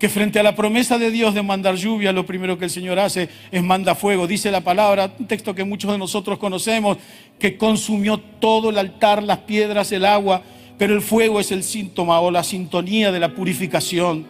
que 0.00 0.08
frente 0.08 0.40
a 0.40 0.42
la 0.42 0.56
promesa 0.56 0.96
de 0.96 1.10
Dios 1.10 1.34
de 1.34 1.42
mandar 1.42 1.76
lluvia, 1.76 2.10
lo 2.10 2.24
primero 2.24 2.58
que 2.58 2.64
el 2.64 2.70
Señor 2.70 2.98
hace 2.98 3.28
es 3.52 3.62
manda 3.62 3.94
fuego. 3.94 4.26
Dice 4.26 4.50
la 4.50 4.62
palabra, 4.62 5.12
un 5.18 5.26
texto 5.26 5.54
que 5.54 5.62
muchos 5.62 5.92
de 5.92 5.98
nosotros 5.98 6.38
conocemos, 6.38 6.96
que 7.38 7.58
consumió 7.58 8.18
todo 8.18 8.70
el 8.70 8.78
altar, 8.78 9.22
las 9.22 9.40
piedras, 9.40 9.92
el 9.92 10.06
agua, 10.06 10.42
pero 10.78 10.94
el 10.94 11.02
fuego 11.02 11.38
es 11.38 11.52
el 11.52 11.62
síntoma 11.62 12.18
o 12.20 12.30
la 12.30 12.42
sintonía 12.42 13.12
de 13.12 13.20
la 13.20 13.34
purificación, 13.34 14.24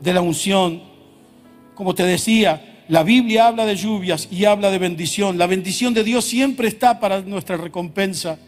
de 0.00 0.14
la 0.14 0.20
unción. 0.20 0.80
Como 1.74 1.92
te 1.92 2.04
decía, 2.04 2.84
la 2.86 3.02
Biblia 3.02 3.48
habla 3.48 3.66
de 3.66 3.74
lluvias 3.74 4.28
y 4.30 4.44
habla 4.44 4.70
de 4.70 4.78
bendición. 4.78 5.38
La 5.38 5.48
bendición 5.48 5.92
de 5.92 6.04
Dios 6.04 6.24
siempre 6.24 6.68
está 6.68 7.00
para 7.00 7.22
nuestra 7.22 7.56
recompensa. 7.56 8.38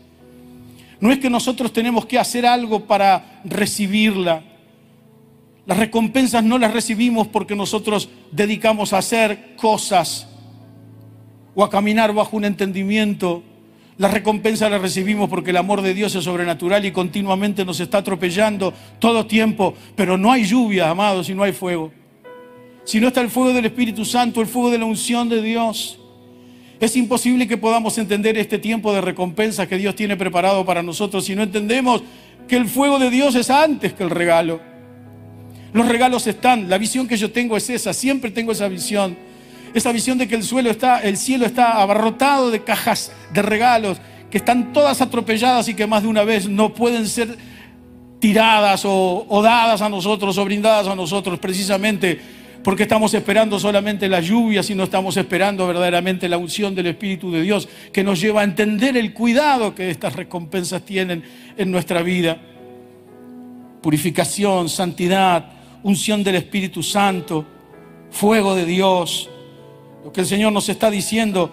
No 1.01 1.11
es 1.11 1.19
que 1.19 1.29
nosotros 1.29 1.73
tenemos 1.73 2.07
que 2.07 2.21
hacer 2.21 2.47
algo 2.47 2.85
para 2.87 3.41
recibirla. 3.45 4.45
Las 5.69 5.77
recompensas 5.77 6.43
no 6.43 6.57
las 6.57 6.73
recibimos 6.73 7.27
porque 7.27 7.55
nosotros 7.55 8.09
dedicamos 8.33 8.95
a 8.95 8.99
hacer 8.99 9.55
cosas 9.55 10.27
o 11.55 11.63
a 11.63 11.69
caminar 11.69 12.15
bajo 12.15 12.39
un 12.39 12.47
entendimiento. 12.47 13.43
Las 13.99 14.15
recompensas 14.15 14.71
las 14.71 14.81
recibimos 14.81 15.29
porque 15.29 15.51
el 15.51 15.59
amor 15.59 15.83
de 15.83 15.93
Dios 15.93 16.15
es 16.15 16.25
sobrenatural 16.25 16.87
y 16.87 16.91
continuamente 16.91 17.67
nos 17.67 17.81
está 17.81 17.99
atropellando 17.99 18.73
todo 18.99 19.27
tiempo. 19.27 19.75
Pero 19.95 20.17
no 20.17 20.33
hay 20.33 20.47
lluvia, 20.47 20.89
amados, 20.89 21.29
y 21.29 21.35
no 21.35 21.43
hay 21.43 21.53
fuego. 21.53 21.93
Si 22.85 22.99
no 22.99 23.09
está 23.09 23.21
el 23.21 23.29
fuego 23.29 23.53
del 23.53 23.67
Espíritu 23.67 24.07
Santo, 24.07 24.41
el 24.41 24.47
fuego 24.47 24.71
de 24.71 24.79
la 24.79 24.87
unción 24.87 25.29
de 25.29 25.43
Dios. 25.43 26.01
Es 26.81 26.97
imposible 26.97 27.47
que 27.47 27.59
podamos 27.59 27.99
entender 27.99 28.39
este 28.39 28.59
tiempo 28.59 28.95
de 28.95 29.03
recompensa 29.03 29.69
que 29.69 29.77
Dios 29.77 29.95
tiene 29.95 30.17
preparado 30.17 30.65
para 30.65 30.83
nosotros 30.83 31.27
si 31.27 31.37
no 31.37 31.43
entendemos 31.43 32.03
que 32.49 32.57
el 32.57 32.69
fuego 32.71 32.99
de 32.99 33.11
Dios 33.11 33.35
es 33.35 33.51
antes 33.51 33.93
que 33.93 34.05
el 34.05 34.09
regalo. 34.09 34.78
Los 35.73 35.87
regalos 35.87 36.27
están, 36.27 36.69
la 36.69 36.79
visión 36.79 37.07
que 37.07 37.17
yo 37.17 37.31
tengo 37.31 37.57
es 37.57 37.69
esa, 37.71 37.93
siempre 37.93 38.31
tengo 38.31 38.53
esa 38.53 38.69
visión. 38.69 39.17
Esa 39.75 39.93
visión 39.93 40.17
de 40.17 40.27
que 40.27 40.35
el, 40.35 40.43
suelo 40.43 40.71
está, 40.71 41.01
el 41.01 41.17
cielo 41.17 41.45
está 41.45 41.83
abarrotado 41.83 42.51
de 42.51 42.65
cajas 42.65 43.13
de 43.33 43.43
regalos 43.43 43.99
que 44.31 44.39
están 44.39 44.73
todas 44.73 45.01
atropelladas 45.01 45.69
y 45.69 45.75
que 45.75 45.87
más 45.87 46.03
de 46.03 46.09
una 46.09 46.25
vez 46.25 46.49
no 46.49 46.75
pueden 46.75 47.07
ser 47.07 47.37
tiradas 48.19 48.83
o, 48.85 49.41
dadas 49.43 49.81
a 49.83 49.89
nosotros 49.89 50.37
o 50.39 50.45
brindadas 50.45 50.89
a 50.89 50.95
nosotros 50.95 51.39
precisamente 51.39 52.21
porque 52.65 52.83
estamos 52.83 53.15
esperando 53.15 53.59
solamente 53.59 54.09
las 54.09 54.27
lluvias 54.27 54.69
y 54.69 54.75
no 54.75 54.85
estamos 54.85 55.17
esperando 55.17 55.67
verdaderamente 55.67 56.29
la 56.29 56.37
unción 56.37 56.75
del 56.75 56.89
Espíritu 56.89 57.31
de 57.31 57.43
Dios 57.43 57.69
que 57.93 58.03
nos 58.03 58.21
lleva 58.21 58.41
a 58.41 58.45
entender 58.45 58.97
el 58.97 59.15
cuidado 59.15 59.75
que 59.75 59.91
estas 59.91 60.17
recompensas 60.17 60.83
tienen 60.83 61.23
en 61.57 61.71
nuestra 61.71 62.03
vida. 62.03 62.39
Purificación, 63.81 64.69
santidad, 64.69 65.58
unción 65.83 66.23
del 66.25 66.37
Espíritu 66.37 66.83
Santo, 66.83 67.45
fuego 68.11 68.55
de 68.55 68.65
Dios. 68.65 69.31
Lo 70.05 70.13
que 70.13 70.21
el 70.23 70.27
Señor 70.27 70.53
nos 70.53 70.69
está 70.69 70.91
diciendo 70.91 71.51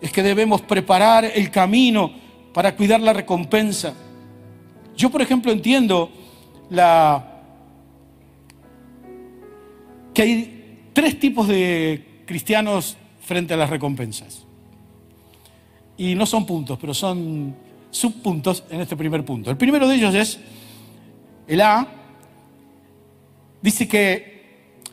es 0.00 0.12
que 0.12 0.22
debemos 0.22 0.62
preparar 0.62 1.24
el 1.24 1.50
camino 1.50 2.10
para 2.52 2.74
cuidar 2.74 3.00
la 3.00 3.12
recompensa. 3.12 3.94
Yo, 4.96 5.10
por 5.10 5.22
ejemplo, 5.22 5.52
entiendo 5.52 6.10
que 10.14 10.22
hay 10.22 10.88
tres 10.92 11.18
tipos 11.18 11.48
de 11.48 12.22
cristianos 12.26 12.96
frente 13.20 13.54
a 13.54 13.56
las 13.56 13.70
recompensas. 13.70 14.44
Y 15.96 16.14
no 16.14 16.26
son 16.26 16.46
puntos, 16.46 16.78
pero 16.80 16.94
son 16.94 17.54
subpuntos 17.90 18.64
en 18.70 18.80
este 18.80 18.96
primer 18.96 19.24
punto. 19.24 19.50
El 19.50 19.56
primero 19.56 19.86
de 19.86 19.96
ellos 19.96 20.14
es 20.14 20.38
el 21.46 21.60
A, 21.60 21.86
dice 23.62 23.88
que 23.88 24.40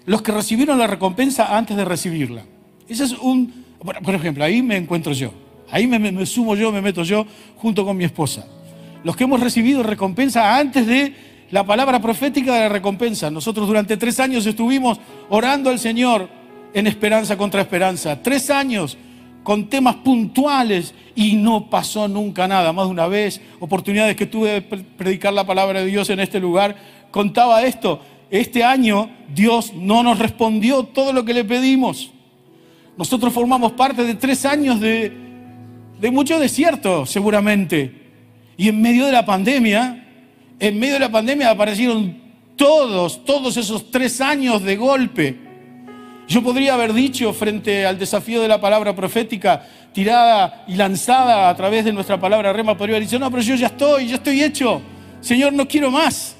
los 0.05 0.21
que 0.21 0.31
recibieron 0.31 0.77
la 0.77 0.87
recompensa 0.87 1.57
antes 1.57 1.75
de 1.75 1.85
recibirla. 1.85 2.43
Ese 2.87 3.03
es 3.03 3.11
un, 3.11 3.65
por 4.03 4.15
ejemplo, 4.15 4.43
ahí 4.43 4.61
me 4.61 4.77
encuentro 4.77 5.13
yo. 5.13 5.33
Ahí 5.69 5.85
me, 5.85 6.25
sumo 6.25 6.55
yo, 6.55 6.71
me 6.71 6.81
meto 6.81 7.03
yo 7.03 7.25
junto 7.57 7.85
con 7.85 7.97
mi 7.97 8.05
esposa. 8.05 8.47
Los 9.03 9.15
que 9.15 9.25
hemos 9.25 9.39
recibido 9.39 9.83
recompensa 9.83 10.57
antes 10.57 10.87
de 10.87 11.13
la 11.51 11.65
palabra 11.65 12.01
profética 12.01 12.53
de 12.55 12.61
la 12.61 12.69
recompensa. 12.69 13.29
Nosotros 13.29 13.67
durante 13.67 13.97
tres 13.97 14.19
años 14.19 14.45
estuvimos 14.45 14.99
orando 15.29 15.69
al 15.69 15.79
Señor 15.79 16.29
en 16.73 16.87
esperanza 16.87 17.37
contra 17.37 17.61
esperanza. 17.61 18.21
Tres 18.21 18.49
años 18.49 18.97
con 19.43 19.67
temas 19.67 19.95
puntuales 19.95 20.93
y 21.15 21.35
no 21.35 21.69
pasó 21.69 22.07
nunca 22.07 22.47
nada. 22.47 22.71
Más 22.71 22.85
de 22.85 22.91
una 22.91 23.07
vez, 23.07 23.41
oportunidades 23.59 24.15
que 24.15 24.25
tuve 24.25 24.51
de 24.51 24.61
predicar 24.61 25.33
la 25.33 25.45
palabra 25.45 25.81
de 25.81 25.85
Dios 25.85 26.09
en 26.09 26.19
este 26.21 26.39
lugar, 26.39 26.75
contaba 27.11 27.63
esto 27.63 28.01
este 28.29 28.63
año 28.63 29.09
Dios 29.33 29.73
no 29.73 30.03
nos 30.03 30.19
respondió 30.19 30.83
todo 30.83 31.13
lo 31.13 31.23
que 31.25 31.33
le 31.33 31.43
pedimos. 31.43 32.11
Nosotros 32.97 33.31
formamos 33.31 33.73
parte 33.73 34.03
de 34.03 34.15
tres 34.15 34.45
años 34.45 34.79
de, 34.79 35.11
mucho 36.11 36.39
desierto, 36.39 37.05
seguramente. 37.05 38.07
Y 38.57 38.69
en 38.69 38.81
medio 38.81 39.05
de 39.05 39.11
la 39.11 39.25
pandemia, 39.25 40.03
en 40.59 40.79
medio 40.79 40.95
de 40.95 41.01
la 41.01 41.11
pandemia 41.11 41.51
aparecieron 41.51 42.17
todos, 42.55 43.23
todos 43.23 43.55
esos 43.57 43.91
tres 43.91 44.19
años 44.19 44.63
de 44.63 44.75
golpe. 44.75 45.37
Yo 46.27 46.41
podría 46.41 46.73
haber 46.73 46.91
dicho 46.91 47.31
frente 47.33 47.85
al 47.85 47.99
desafío 47.99 48.41
de 48.41 48.47
la 48.47 48.59
palabra 48.59 48.95
profética 48.95 49.65
tirada 49.93 50.63
y 50.67 50.75
lanzada 50.75 51.49
a 51.49 51.55
través 51.55 51.85
de 51.85 51.91
nuestra 51.91 52.19
palabra 52.19 52.53
rema, 52.53 52.77
podría 52.77 52.97
haber 52.97 53.07
dicho, 53.07 53.17
no, 53.17 53.31
pero 53.31 53.41
yo 53.41 53.55
ya 53.55 53.67
estoy, 53.67 54.07
ya 54.07 54.15
estoy 54.15 54.43
hecho. 54.43 54.81
Señor, 55.21 55.53
no 55.53 55.67
quiero 55.67 55.89
más. 55.89 56.36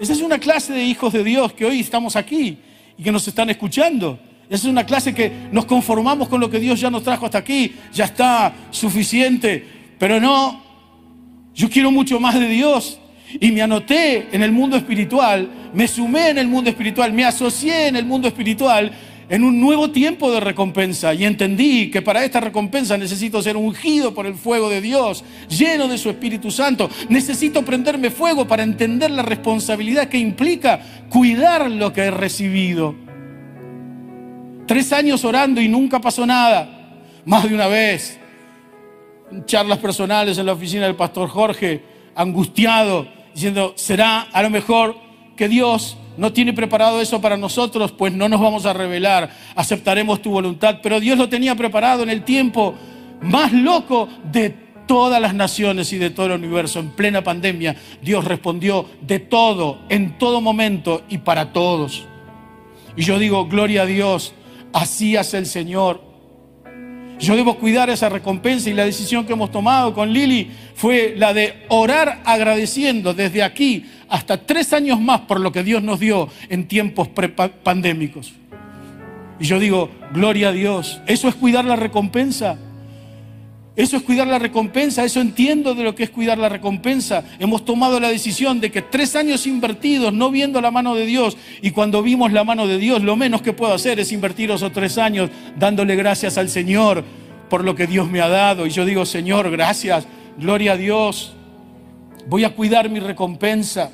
Esa 0.00 0.12
es 0.12 0.20
una 0.20 0.38
clase 0.38 0.72
de 0.72 0.84
hijos 0.84 1.12
de 1.12 1.24
Dios 1.24 1.52
que 1.52 1.64
hoy 1.64 1.80
estamos 1.80 2.14
aquí 2.14 2.58
y 2.96 3.02
que 3.02 3.10
nos 3.10 3.26
están 3.26 3.50
escuchando. 3.50 4.18
Esa 4.48 4.66
es 4.66 4.70
una 4.70 4.86
clase 4.86 5.12
que 5.12 5.30
nos 5.50 5.64
conformamos 5.64 6.28
con 6.28 6.40
lo 6.40 6.48
que 6.48 6.60
Dios 6.60 6.80
ya 6.80 6.88
nos 6.88 7.02
trajo 7.02 7.26
hasta 7.26 7.38
aquí. 7.38 7.74
Ya 7.92 8.04
está 8.04 8.52
suficiente. 8.70 9.66
Pero 9.98 10.20
no, 10.20 10.62
yo 11.54 11.68
quiero 11.68 11.90
mucho 11.90 12.20
más 12.20 12.38
de 12.38 12.48
Dios. 12.48 13.00
Y 13.40 13.50
me 13.50 13.60
anoté 13.60 14.28
en 14.32 14.42
el 14.42 14.52
mundo 14.52 14.76
espiritual, 14.76 15.50
me 15.74 15.86
sumé 15.86 16.30
en 16.30 16.38
el 16.38 16.48
mundo 16.48 16.70
espiritual, 16.70 17.12
me 17.12 17.26
asocié 17.26 17.88
en 17.88 17.96
el 17.96 18.06
mundo 18.06 18.26
espiritual 18.26 18.90
en 19.28 19.44
un 19.44 19.60
nuevo 19.60 19.90
tiempo 19.90 20.30
de 20.30 20.40
recompensa 20.40 21.12
y 21.12 21.24
entendí 21.24 21.90
que 21.90 22.02
para 22.02 22.24
esta 22.24 22.40
recompensa 22.40 22.96
necesito 22.96 23.42
ser 23.42 23.56
ungido 23.56 24.14
por 24.14 24.26
el 24.26 24.34
fuego 24.34 24.70
de 24.70 24.80
Dios, 24.80 25.24
lleno 25.48 25.88
de 25.88 25.98
su 25.98 26.10
Espíritu 26.10 26.50
Santo. 26.50 26.88
Necesito 27.08 27.64
prenderme 27.64 28.10
fuego 28.10 28.46
para 28.46 28.62
entender 28.62 29.10
la 29.10 29.22
responsabilidad 29.22 30.08
que 30.08 30.18
implica 30.18 30.80
cuidar 31.10 31.70
lo 31.70 31.92
que 31.92 32.02
he 32.02 32.10
recibido. 32.10 32.94
Tres 34.66 34.92
años 34.92 35.24
orando 35.24 35.60
y 35.60 35.68
nunca 35.68 36.00
pasó 36.00 36.26
nada. 36.26 36.74
Más 37.24 37.48
de 37.48 37.54
una 37.54 37.66
vez, 37.66 38.18
en 39.30 39.44
charlas 39.44 39.78
personales 39.78 40.38
en 40.38 40.46
la 40.46 40.52
oficina 40.52 40.84
del 40.86 40.96
pastor 40.96 41.28
Jorge, 41.28 41.82
angustiado, 42.14 43.08
diciendo, 43.34 43.74
será 43.76 44.22
a 44.22 44.42
lo 44.42 44.50
mejor 44.50 44.96
que 45.36 45.48
Dios 45.48 45.96
no 46.18 46.32
tiene 46.32 46.52
preparado 46.52 47.00
eso 47.00 47.20
para 47.20 47.36
nosotros, 47.36 47.92
pues 47.92 48.12
no 48.12 48.28
nos 48.28 48.40
vamos 48.40 48.66
a 48.66 48.72
revelar, 48.72 49.30
aceptaremos 49.54 50.20
tu 50.20 50.30
voluntad. 50.30 50.80
Pero 50.82 50.98
Dios 50.98 51.16
lo 51.16 51.28
tenía 51.28 51.54
preparado 51.54 52.02
en 52.02 52.10
el 52.10 52.24
tiempo 52.24 52.74
más 53.22 53.52
loco 53.52 54.08
de 54.30 54.50
todas 54.88 55.22
las 55.22 55.34
naciones 55.34 55.92
y 55.92 55.98
de 55.98 56.10
todo 56.10 56.26
el 56.26 56.32
universo. 56.32 56.80
En 56.80 56.90
plena 56.90 57.22
pandemia, 57.22 57.76
Dios 58.02 58.24
respondió 58.24 58.86
de 59.00 59.20
todo, 59.20 59.78
en 59.88 60.18
todo 60.18 60.40
momento 60.40 61.04
y 61.08 61.18
para 61.18 61.52
todos. 61.52 62.04
Y 62.96 63.02
yo 63.02 63.20
digo, 63.20 63.46
gloria 63.46 63.82
a 63.82 63.86
Dios, 63.86 64.34
así 64.72 65.16
hace 65.16 65.38
el 65.38 65.46
Señor. 65.46 66.02
Yo 67.20 67.36
debo 67.36 67.58
cuidar 67.58 67.90
esa 67.90 68.08
recompensa 68.08 68.70
y 68.70 68.74
la 68.74 68.84
decisión 68.84 69.24
que 69.24 69.32
hemos 69.34 69.50
tomado 69.52 69.92
con 69.94 70.12
Lili 70.12 70.50
fue 70.74 71.14
la 71.16 71.32
de 71.32 71.64
orar 71.68 72.22
agradeciendo 72.24 73.14
desde 73.14 73.42
aquí 73.42 73.86
hasta 74.08 74.46
tres 74.46 74.72
años 74.72 75.00
más 75.00 75.20
por 75.22 75.40
lo 75.40 75.52
que 75.52 75.62
Dios 75.62 75.82
nos 75.82 76.00
dio 76.00 76.28
en 76.48 76.66
tiempos 76.68 77.08
pandémicos. 77.62 78.32
Y 79.40 79.44
yo 79.44 79.58
digo, 79.58 79.90
gloria 80.12 80.48
a 80.48 80.52
Dios, 80.52 81.00
eso 81.06 81.28
es 81.28 81.34
cuidar 81.34 81.64
la 81.64 81.76
recompensa. 81.76 82.58
Eso 83.78 83.96
es 83.96 84.02
cuidar 84.02 84.26
la 84.26 84.40
recompensa, 84.40 85.04
eso 85.04 85.20
entiendo 85.20 85.72
de 85.72 85.84
lo 85.84 85.94
que 85.94 86.02
es 86.02 86.10
cuidar 86.10 86.36
la 86.36 86.48
recompensa. 86.48 87.22
Hemos 87.38 87.64
tomado 87.64 88.00
la 88.00 88.08
decisión 88.08 88.58
de 88.58 88.72
que 88.72 88.82
tres 88.82 89.14
años 89.14 89.46
invertidos, 89.46 90.12
no 90.12 90.32
viendo 90.32 90.60
la 90.60 90.72
mano 90.72 90.96
de 90.96 91.06
Dios, 91.06 91.36
y 91.62 91.70
cuando 91.70 92.02
vimos 92.02 92.32
la 92.32 92.42
mano 92.42 92.66
de 92.66 92.78
Dios, 92.78 93.04
lo 93.04 93.14
menos 93.14 93.40
que 93.40 93.52
puedo 93.52 93.72
hacer 93.72 94.00
es 94.00 94.10
invertir 94.10 94.50
esos 94.50 94.72
tres 94.72 94.98
años 94.98 95.30
dándole 95.56 95.94
gracias 95.94 96.38
al 96.38 96.48
Señor 96.48 97.04
por 97.48 97.62
lo 97.62 97.76
que 97.76 97.86
Dios 97.86 98.10
me 98.10 98.20
ha 98.20 98.28
dado. 98.28 98.66
Y 98.66 98.70
yo 98.70 98.84
digo, 98.84 99.06
Señor, 99.06 99.48
gracias, 99.48 100.08
gloria 100.36 100.72
a 100.72 100.76
Dios. 100.76 101.36
Voy 102.28 102.44
a 102.44 102.54
cuidar 102.54 102.88
mi 102.88 103.00
recompensa. 103.00 103.90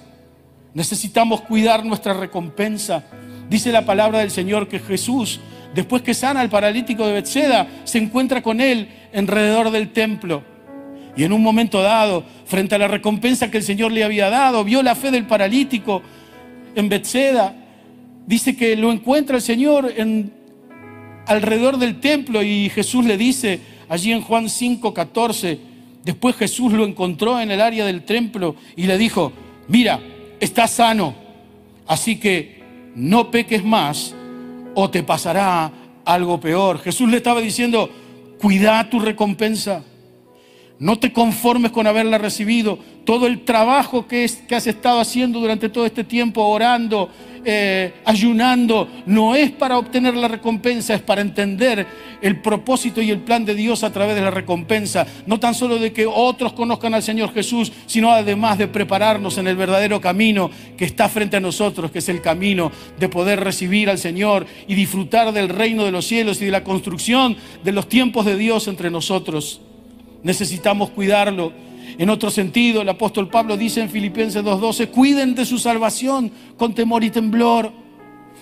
Necesitamos 0.74 1.40
cuidar 1.42 1.84
nuestra 1.84 2.14
recompensa. 2.14 3.04
Dice 3.48 3.72
la 3.72 3.84
palabra 3.86 4.18
del 4.20 4.30
Señor 4.30 4.68
que 4.68 4.78
Jesús 4.78 5.40
Después 5.74 6.02
que 6.02 6.14
sana 6.14 6.40
al 6.40 6.48
paralítico 6.48 7.04
de 7.04 7.14
Bethseda, 7.14 7.66
se 7.82 7.98
encuentra 7.98 8.42
con 8.42 8.60
él 8.60 8.88
alrededor 9.12 9.70
del 9.70 9.90
templo. 9.90 10.44
Y 11.16 11.24
en 11.24 11.32
un 11.32 11.42
momento 11.42 11.82
dado, 11.82 12.24
frente 12.46 12.76
a 12.76 12.78
la 12.78 12.88
recompensa 12.88 13.50
que 13.50 13.58
el 13.58 13.64
Señor 13.64 13.90
le 13.90 14.04
había 14.04 14.30
dado, 14.30 14.62
vio 14.62 14.82
la 14.82 14.94
fe 14.94 15.10
del 15.10 15.26
paralítico 15.26 16.02
en 16.76 16.88
Bethseda. 16.88 17.56
Dice 18.26 18.56
que 18.56 18.76
lo 18.76 18.92
encuentra 18.92 19.36
el 19.36 19.42
Señor 19.42 19.92
en, 19.96 20.32
alrededor 21.26 21.78
del 21.78 21.98
templo 21.98 22.42
y 22.42 22.70
Jesús 22.70 23.04
le 23.04 23.16
dice 23.16 23.60
allí 23.88 24.12
en 24.12 24.22
Juan 24.22 24.48
5, 24.48 24.94
14, 24.94 25.58
después 26.04 26.36
Jesús 26.36 26.72
lo 26.72 26.84
encontró 26.84 27.40
en 27.40 27.50
el 27.50 27.60
área 27.60 27.84
del 27.84 28.04
templo 28.04 28.56
y 28.76 28.84
le 28.84 28.98
dijo, 28.98 29.32
mira, 29.68 30.00
estás 30.40 30.72
sano, 30.72 31.14
así 31.86 32.16
que 32.20 32.62
no 32.94 33.30
peques 33.30 33.64
más 33.64 34.14
o 34.74 34.90
te 34.90 35.02
pasará 35.02 35.72
algo 36.04 36.38
peor. 36.40 36.78
Jesús 36.78 37.08
le 37.08 37.16
estaba 37.16 37.40
diciendo, 37.40 37.90
cuida 38.40 38.88
tu 38.90 39.00
recompensa. 39.00 39.82
No 40.78 40.98
te 40.98 41.12
conformes 41.12 41.70
con 41.70 41.86
haberla 41.86 42.18
recibido. 42.18 42.78
Todo 43.04 43.26
el 43.26 43.44
trabajo 43.44 44.08
que, 44.08 44.28
que 44.48 44.54
has 44.56 44.66
estado 44.66 44.98
haciendo 45.00 45.38
durante 45.38 45.68
todo 45.68 45.86
este 45.86 46.02
tiempo, 46.02 46.42
orando, 46.42 47.10
eh, 47.46 47.92
ayunando, 48.06 48.88
no 49.04 49.36
es 49.36 49.50
para 49.50 49.76
obtener 49.76 50.16
la 50.16 50.28
recompensa, 50.28 50.94
es 50.94 51.02
para 51.02 51.20
entender 51.20 51.86
el 52.22 52.40
propósito 52.40 53.02
y 53.02 53.10
el 53.10 53.18
plan 53.18 53.44
de 53.44 53.54
Dios 53.54 53.84
a 53.84 53.92
través 53.92 54.16
de 54.16 54.22
la 54.22 54.30
recompensa. 54.30 55.06
No 55.26 55.38
tan 55.38 55.54
solo 55.54 55.78
de 55.78 55.92
que 55.92 56.06
otros 56.06 56.54
conozcan 56.54 56.94
al 56.94 57.02
Señor 57.02 57.34
Jesús, 57.34 57.70
sino 57.86 58.10
además 58.10 58.56
de 58.56 58.66
prepararnos 58.66 59.36
en 59.36 59.46
el 59.46 59.56
verdadero 59.56 60.00
camino 60.00 60.50
que 60.76 60.86
está 60.86 61.08
frente 61.08 61.36
a 61.36 61.40
nosotros, 61.40 61.90
que 61.90 61.98
es 61.98 62.08
el 62.08 62.22
camino 62.22 62.72
de 62.98 63.08
poder 63.10 63.40
recibir 63.40 63.90
al 63.90 63.98
Señor 63.98 64.46
y 64.66 64.74
disfrutar 64.74 65.32
del 65.32 65.50
reino 65.50 65.84
de 65.84 65.92
los 65.92 66.06
cielos 66.06 66.40
y 66.40 66.46
de 66.46 66.50
la 66.50 66.64
construcción 66.64 67.36
de 67.62 67.72
los 67.72 67.88
tiempos 67.88 68.24
de 68.24 68.36
Dios 68.36 68.66
entre 68.68 68.90
nosotros. 68.90 69.60
Necesitamos 70.24 70.90
cuidarlo 70.90 71.52
en 71.98 72.10
otro 72.10 72.30
sentido, 72.30 72.82
el 72.82 72.88
apóstol 72.88 73.28
Pablo 73.28 73.56
dice 73.56 73.80
en 73.80 73.88
Filipenses 73.88 74.42
2.12, 74.42 74.88
cuiden 74.88 75.34
de 75.34 75.44
su 75.44 75.58
salvación 75.58 76.30
con 76.56 76.74
temor 76.74 77.04
y 77.04 77.10
temblor. 77.10 77.70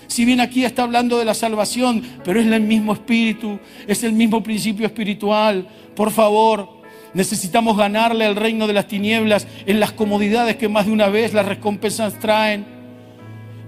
Si 0.06 0.24
bien 0.24 0.40
aquí 0.40 0.64
está 0.64 0.84
hablando 0.84 1.18
de 1.18 1.24
la 1.24 1.34
salvación, 1.34 2.02
pero 2.24 2.40
es 2.40 2.46
el 2.46 2.60
mismo 2.62 2.94
espíritu, 2.94 3.58
es 3.86 4.04
el 4.04 4.12
mismo 4.12 4.42
principio 4.42 4.86
espiritual. 4.86 5.66
Por 5.94 6.10
favor, 6.10 6.68
necesitamos 7.12 7.76
ganarle 7.76 8.24
al 8.24 8.36
reino 8.36 8.66
de 8.66 8.72
las 8.72 8.88
tinieblas 8.88 9.46
en 9.66 9.80
las 9.80 9.92
comodidades 9.92 10.56
que 10.56 10.68
más 10.68 10.86
de 10.86 10.92
una 10.92 11.08
vez 11.08 11.34
las 11.34 11.46
recompensas 11.46 12.18
traen. 12.18 12.81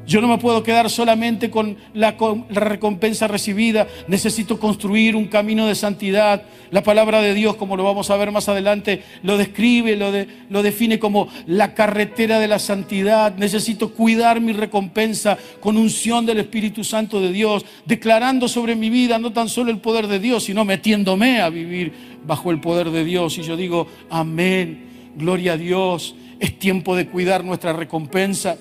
Yo 0.07 0.21
no 0.21 0.29
me 0.29 0.38
puedo 0.38 0.62
quedar 0.62 0.90
solamente 0.90 1.51
con 1.51 1.77
la, 1.95 2.14
recompensa 2.51 3.27
recibida. 3.27 3.87
Necesito 4.07 4.59
construir 4.59 5.17
un 5.17 5.27
camino 5.27 5.67
de 5.67 5.75
santidad. 5.75 6.43
La 6.71 6.83
palabra 6.83 7.23
de 7.23 7.33
Dios, 7.33 7.57
como 7.57 7.77
lo 7.77 7.85
vamos 7.85 8.11
a 8.11 8.17
ver 8.17 8.31
más 8.31 8.49
adelante, 8.49 9.03
lo 9.23 9.38
describe, 9.38 9.97
lo, 9.97 10.11
lo 10.51 10.62
define 10.62 10.99
como 10.99 11.29
la 11.47 11.75
carretera 11.75 12.38
de 12.38 12.49
la 12.49 12.59
santidad. 12.59 13.37
Necesito 13.37 13.93
cuidar 13.93 14.40
mi 14.40 14.53
recompensa 14.53 15.38
con 15.61 15.79
unción 15.79 16.27
del 16.27 16.40
Espíritu 16.40 16.85
Santo 16.85 17.21
de 17.21 17.33
Dios, 17.33 17.64
declarando 17.87 18.47
sobre 18.49 18.77
mi 18.77 18.90
vida 18.90 19.19
no 19.19 19.33
tan 19.33 19.49
solo 19.49 19.71
el 19.71 19.79
poder 19.79 20.07
de 20.07 20.19
Dios, 20.19 20.45
sino 20.45 20.64
metiéndome 20.64 21.40
a 21.40 21.49
vivir 21.49 21.93
bajo 22.27 22.51
el 22.51 22.61
poder 22.61 22.90
de 22.90 23.05
Dios. 23.05 23.38
Y 23.38 23.43
yo 23.43 23.57
digo, 23.57 23.87
amén, 24.11 25.12
gloria 25.17 25.55
a 25.55 25.57
Dios. 25.57 26.14
Es 26.40 26.59
tiempo 26.59 26.95
de 26.95 27.07
cuidar 27.07 27.43
nuestra 27.43 27.73
recompensa. 27.73 28.59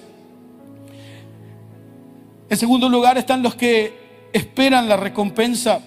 En 2.53 2.59
segundo 2.59 2.87
lugar 2.87 3.17
están 3.17 3.41
los 3.41 3.55
que 3.55 4.29
esperan 4.31 4.87
la 4.87 4.95
recompensa, 4.95 5.81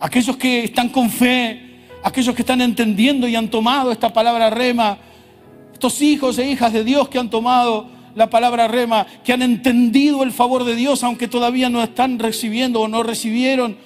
aquellos 0.00 0.34
que 0.38 0.64
están 0.64 0.88
con 0.88 1.10
fe, 1.10 1.82
aquellos 2.02 2.34
que 2.34 2.40
están 2.40 2.62
entendiendo 2.62 3.28
y 3.28 3.36
han 3.36 3.50
tomado 3.50 3.92
esta 3.92 4.14
palabra 4.14 4.48
rema, 4.48 4.96
estos 5.74 6.00
hijos 6.00 6.38
e 6.38 6.50
hijas 6.50 6.72
de 6.72 6.84
Dios 6.84 7.10
que 7.10 7.18
han 7.18 7.28
tomado 7.28 7.86
la 8.14 8.30
palabra 8.30 8.66
rema, 8.66 9.06
que 9.22 9.34
han 9.34 9.42
entendido 9.42 10.22
el 10.22 10.32
favor 10.32 10.64
de 10.64 10.74
Dios, 10.74 11.04
aunque 11.04 11.28
todavía 11.28 11.68
no 11.68 11.82
están 11.82 12.18
recibiendo 12.18 12.80
o 12.80 12.88
no 12.88 13.02
recibieron 13.02 13.76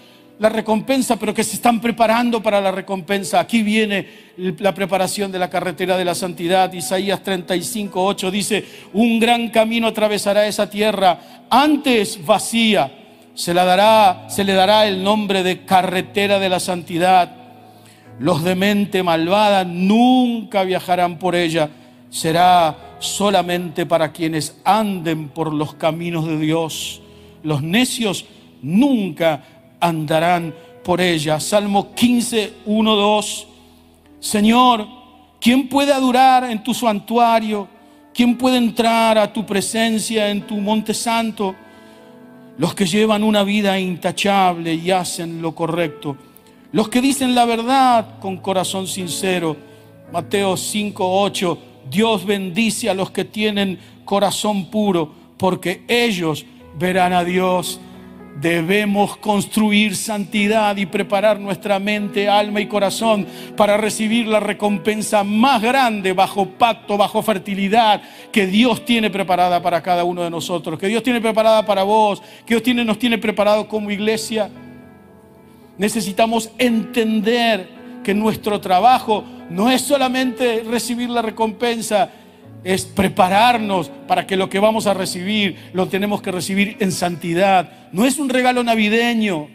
la 0.41 0.49
recompensa, 0.49 1.17
pero 1.17 1.35
que 1.35 1.45
se 1.45 1.55
están 1.55 1.83
preparando 1.83 2.43
para 2.43 2.63
la 2.63 2.73
recompensa. 2.73 3.41
Aquí 3.41 3.63
viene 3.63 4.09
la 4.39 4.75
preparación 4.75 5.31
de 5.31 5.39
la 5.39 5.51
carretera 5.51 5.99
de 5.99 6.05
la 6.07 6.15
santidad. 6.15 6.73
Isaías 6.73 7.23
35, 7.23 8.03
8 8.03 8.31
dice, 8.31 8.65
un 8.95 9.21
gran 9.21 9.51
camino 9.51 9.89
atravesará 9.89 10.47
esa 10.47 10.71
tierra, 10.71 11.45
antes 11.51 12.25
vacía, 12.25 12.91
se, 13.35 13.53
la 13.53 13.67
dará, 13.67 14.31
se 14.31 14.43
le 14.43 14.55
dará 14.55 14.87
el 14.87 15.05
nombre 15.05 15.43
de 15.43 15.67
carretera 15.67 16.39
de 16.39 16.49
la 16.49 16.59
santidad. 16.59 17.37
Los 18.19 18.43
de 18.43 18.55
mente 18.55 19.03
malvada 19.03 19.65
nunca 19.65 20.65
viajarán 20.65 21.19
por 21.19 21.37
ella, 21.37 21.69
será 22.09 22.97
solamente 22.99 23.85
para 23.85 24.11
quienes 24.11 24.59
anden 24.65 25.29
por 25.29 25.53
los 25.53 25.75
caminos 25.75 26.27
de 26.27 26.39
Dios. 26.39 27.03
Los 27.43 27.63
necios 27.63 28.25
nunca 28.63 29.43
andarán 29.81 30.55
por 30.85 31.01
ella. 31.01 31.41
Salmo 31.41 31.95
15, 31.95 32.53
1, 32.67 32.97
2. 32.97 33.47
Señor, 34.21 34.87
¿quién 35.41 35.69
puede 35.69 35.93
adorar 35.93 36.45
en 36.45 36.63
tu 36.63 36.75
santuario? 36.75 37.69
¿Quién 38.13 38.37
puede 38.37 38.59
entrar 38.59 39.19
a 39.19 39.33
tu 39.33 39.47
presencia 39.47 40.29
en 40.29 40.47
tu 40.47 40.57
monte 40.57 40.93
santo? 40.93 41.55
Los 42.59 42.75
que 42.75 42.87
llevan 42.87 43.23
una 43.23 43.43
vida 43.43 43.79
intachable 43.79 44.75
y 44.75 44.91
hacen 44.91 45.41
lo 45.41 45.55
correcto. 45.55 46.17
Los 46.73 46.89
que 46.89 47.01
dicen 47.01 47.35
la 47.35 47.45
verdad 47.45 48.19
con 48.21 48.37
corazón 48.37 48.87
sincero. 48.87 49.57
Mateo 50.13 50.57
5, 50.57 51.23
8. 51.23 51.59
Dios 51.91 52.27
bendice 52.27 52.91
a 52.91 52.95
los 52.95 53.11
que 53.11 53.25
tienen 53.25 53.79
corazón 54.05 54.71
puro, 54.71 55.13
porque 55.37 55.85
ellos 55.89 56.45
verán 56.79 57.13
a 57.13 57.25
Dios. 57.25 57.81
Debemos 58.39 59.17
construir 59.17 59.97
santidad 59.97 60.77
y 60.77 60.87
preparar 60.87 61.41
nuestra 61.41 61.79
mente, 61.79 62.29
alma 62.29 62.61
y 62.61 62.67
corazón 62.67 63.27
para 63.57 63.77
recibir 63.77 64.27
la 64.27 64.41
recompensa 64.41 65.25
más 65.25 65.61
grande 65.61 66.13
bajo 66.13 66.47
pacto, 66.47 66.97
bajo 66.97 67.23
fertilidad 67.23 68.01
que 68.33 68.47
Dios 68.47 68.85
tiene 68.85 69.11
preparada 69.11 69.61
para 69.61 69.83
cada 69.83 70.05
uno 70.05 70.23
de 70.23 70.31
nosotros, 70.31 70.79
que 70.79 70.87
Dios 70.87 71.03
tiene 71.03 71.21
preparada 71.21 71.67
para 71.67 71.83
vos, 71.83 72.23
que 72.47 72.55
Dios 72.55 72.63
tiene, 72.63 72.85
nos 72.85 72.99
tiene 72.99 73.19
preparado 73.19 73.69
como 73.69 73.91
iglesia. 73.91 74.49
Necesitamos 75.77 76.51
entender 76.57 77.69
que 78.03 78.15
nuestro 78.15 78.61
trabajo 78.61 79.25
no 79.51 79.71
es 79.71 79.83
solamente 79.83 80.63
recibir 80.63 81.11
la 81.11 81.23
recompensa, 81.23 82.11
es 82.65 82.85
prepararnos 82.85 83.91
para 84.07 84.27
que 84.27 84.37
lo 84.37 84.51
que 84.51 84.59
vamos 84.59 84.87
a 84.87 84.95
recibir 84.95 85.57
lo 85.73 85.89
tenemos 85.89 86.21
que 86.21 86.33
recibir 86.33 86.77
en 86.81 86.93
santidad. 86.93 87.89
No 87.93 88.05
es 88.05 88.19
un 88.19 88.29
regalo 88.29 88.63
navideño. 88.63 89.49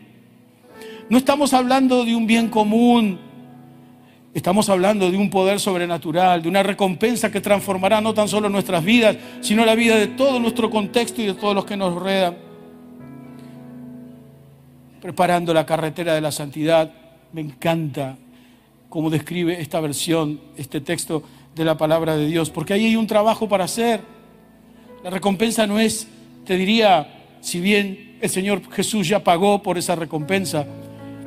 No 1.10 1.18
estamos 1.18 1.54
hablando 1.54 2.04
de 2.04 2.15
un 2.15 2.26
bien 2.26 2.50
común. 2.50 3.20
Estamos 4.34 4.68
hablando 4.70 5.12
de 5.12 5.18
un 5.18 5.30
poder 5.30 5.60
sobrenatural, 5.60 6.41
de 6.41 6.50
una 6.50 6.62
recompensa 6.62 7.32
que 7.32 7.39
transformará 7.39 8.02
no 8.02 8.13
tan 8.13 8.28
solo 8.28 8.50
nuestras 8.50 8.84
vidas, 8.84 9.15
sino 9.39 9.65
la 9.65 9.76
vida 9.76 9.96
de 9.96 10.08
todo 10.08 10.39
nuestro 10.39 10.70
contexto 10.70 11.22
y 11.22 11.28
de 11.28 11.36
todos 11.36 11.56
los 11.56 11.65
que 11.65 11.78
nos 11.78 11.94
rodean. 11.94 12.36
Preparando 15.00 15.54
la 15.54 15.65
carretera 15.65 16.15
de 16.15 16.22
la 16.22 16.32
santidad, 16.32 16.91
me 17.32 17.41
encanta 17.41 18.18
como 18.89 19.10
describe 19.10 19.62
esta 19.62 19.80
versión, 19.80 20.39
este 20.56 20.80
texto 20.82 21.22
de 21.56 21.65
la 21.65 21.78
palabra 21.78 22.18
de 22.18 22.28
Dios, 22.28 22.50
porque 22.50 22.74
ahí 22.74 22.86
hay 22.86 22.96
un 22.96 23.08
trabajo 23.08 23.48
para 23.48 23.63
hacer. 23.63 24.02
La 25.04 25.10
recompensa 25.10 25.65
no 25.65 25.80
es, 25.80 26.08
te 26.46 26.58
diría, 26.58 27.38
si 27.41 27.60
bien 27.60 28.18
el 28.22 28.30
Señor 28.30 28.62
Jesús 28.72 29.08
ya 29.08 29.24
pagó 29.24 29.62
por 29.63 29.78
esa 29.78 29.96
recompensa, 29.96 30.65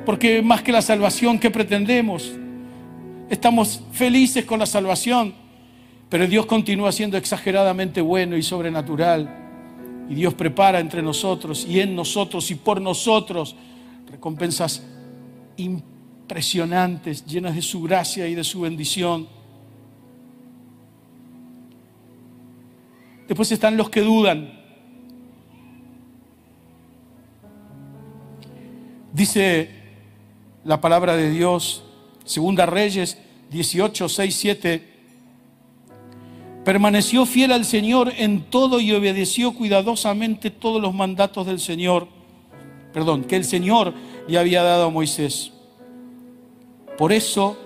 porque 0.05 0.43
más 0.43 0.63
que 0.63 0.73
la 0.73 0.83
salvación, 0.83 1.39
¿qué 1.39 1.51
pretendemos? 1.51 2.33
Estamos 3.31 3.83
felices 3.93 4.45
con 4.45 4.59
la 4.59 4.67
salvación, 4.67 5.35
pero 6.09 6.27
Dios 6.27 6.47
continúa 6.47 6.93
siendo 6.93 7.17
exageradamente 7.17 8.01
bueno 8.01 8.37
y 8.37 8.43
sobrenatural. 8.43 9.29
Y 10.09 10.15
Dios 10.15 10.33
prepara 10.35 10.81
entre 10.81 11.03
nosotros 11.03 11.67
y 11.69 11.81
en 11.81 11.95
nosotros 11.95 12.51
y 12.51 12.55
por 12.55 12.81
nosotros 12.81 13.55
recompensas 14.11 14.83
impresionantes, 15.59 17.27
llenas 17.27 17.55
de 17.55 17.63
su 17.63 17.83
gracia 17.83 18.27
y 18.27 18.35
de 18.35 18.45
su 18.45 18.63
bendición. 18.63 19.38
Después 23.29 23.53
están 23.53 23.77
los 23.77 23.91
que 23.91 24.01
dudan. 24.01 24.59
Dice 29.13 29.71
la 30.65 30.81
palabra 30.81 31.15
de 31.15 31.31
Dios, 31.31 31.85
Segunda 32.25 32.65
Reyes 32.65 33.19
18, 33.51 34.09
6, 34.09 34.35
7. 34.35 34.89
Permaneció 36.65 37.27
fiel 37.27 37.53
al 37.53 37.67
Señor 37.67 38.13
en 38.17 38.45
todo 38.45 38.81
y 38.81 38.93
obedeció 38.93 39.53
cuidadosamente 39.53 40.51
todos 40.51 40.81
los 40.81 40.95
mandatos 40.95 41.47
del 41.47 41.61
Señor. 41.61 42.09
Perdón, 42.95 43.25
que 43.25 43.37
el 43.37 43.45
Señor 43.45 43.93
le 44.27 44.39
había 44.39 44.63
dado 44.63 44.87
a 44.87 44.91
Moisés. 44.91 45.53
Por 46.97 47.13
eso 47.13 47.59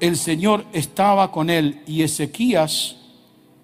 el 0.00 0.16
Señor 0.16 0.64
estaba 0.72 1.30
con 1.30 1.48
él 1.48 1.80
y 1.86 2.02
Ezequías 2.02 2.97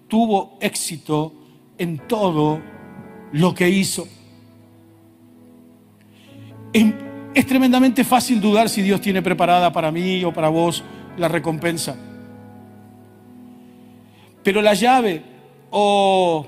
tuvo 0.07 0.57
éxito 0.61 1.33
en 1.77 1.97
todo 2.07 2.61
lo 3.31 3.53
que 3.53 3.69
hizo. 3.69 4.07
Es, 7.33 7.45
tremendamente 7.45 8.03
fácil 8.03 8.41
dudar 8.41 8.69
si 8.69 8.81
Dios 8.81 9.01
tiene 9.01 9.21
preparada 9.21 9.71
para 9.71 9.91
mí 9.91 10.23
o 10.23 10.33
para 10.33 10.49
vos 10.49 10.83
la 11.17 11.27
recompensa. 11.27 11.95
Pero 14.43 14.61
la 14.61 14.73
llave 14.73 15.23
o 15.71 16.45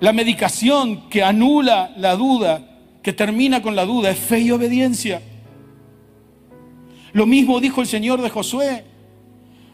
la 0.00 0.12
medicación 0.12 1.08
que 1.08 1.22
anula 1.22 1.92
la 1.96 2.16
duda, 2.16 2.68
que 3.02 3.12
termina 3.12 3.62
con 3.62 3.76
la 3.76 3.84
duda, 3.84 4.10
es 4.10 4.18
fe 4.18 4.40
y 4.40 4.50
obediencia. 4.50 5.22
Lo 7.12 7.26
mismo 7.26 7.60
dijo 7.60 7.80
el 7.80 7.86
Señor 7.86 8.22
de 8.22 8.30
Josué. 8.30 8.84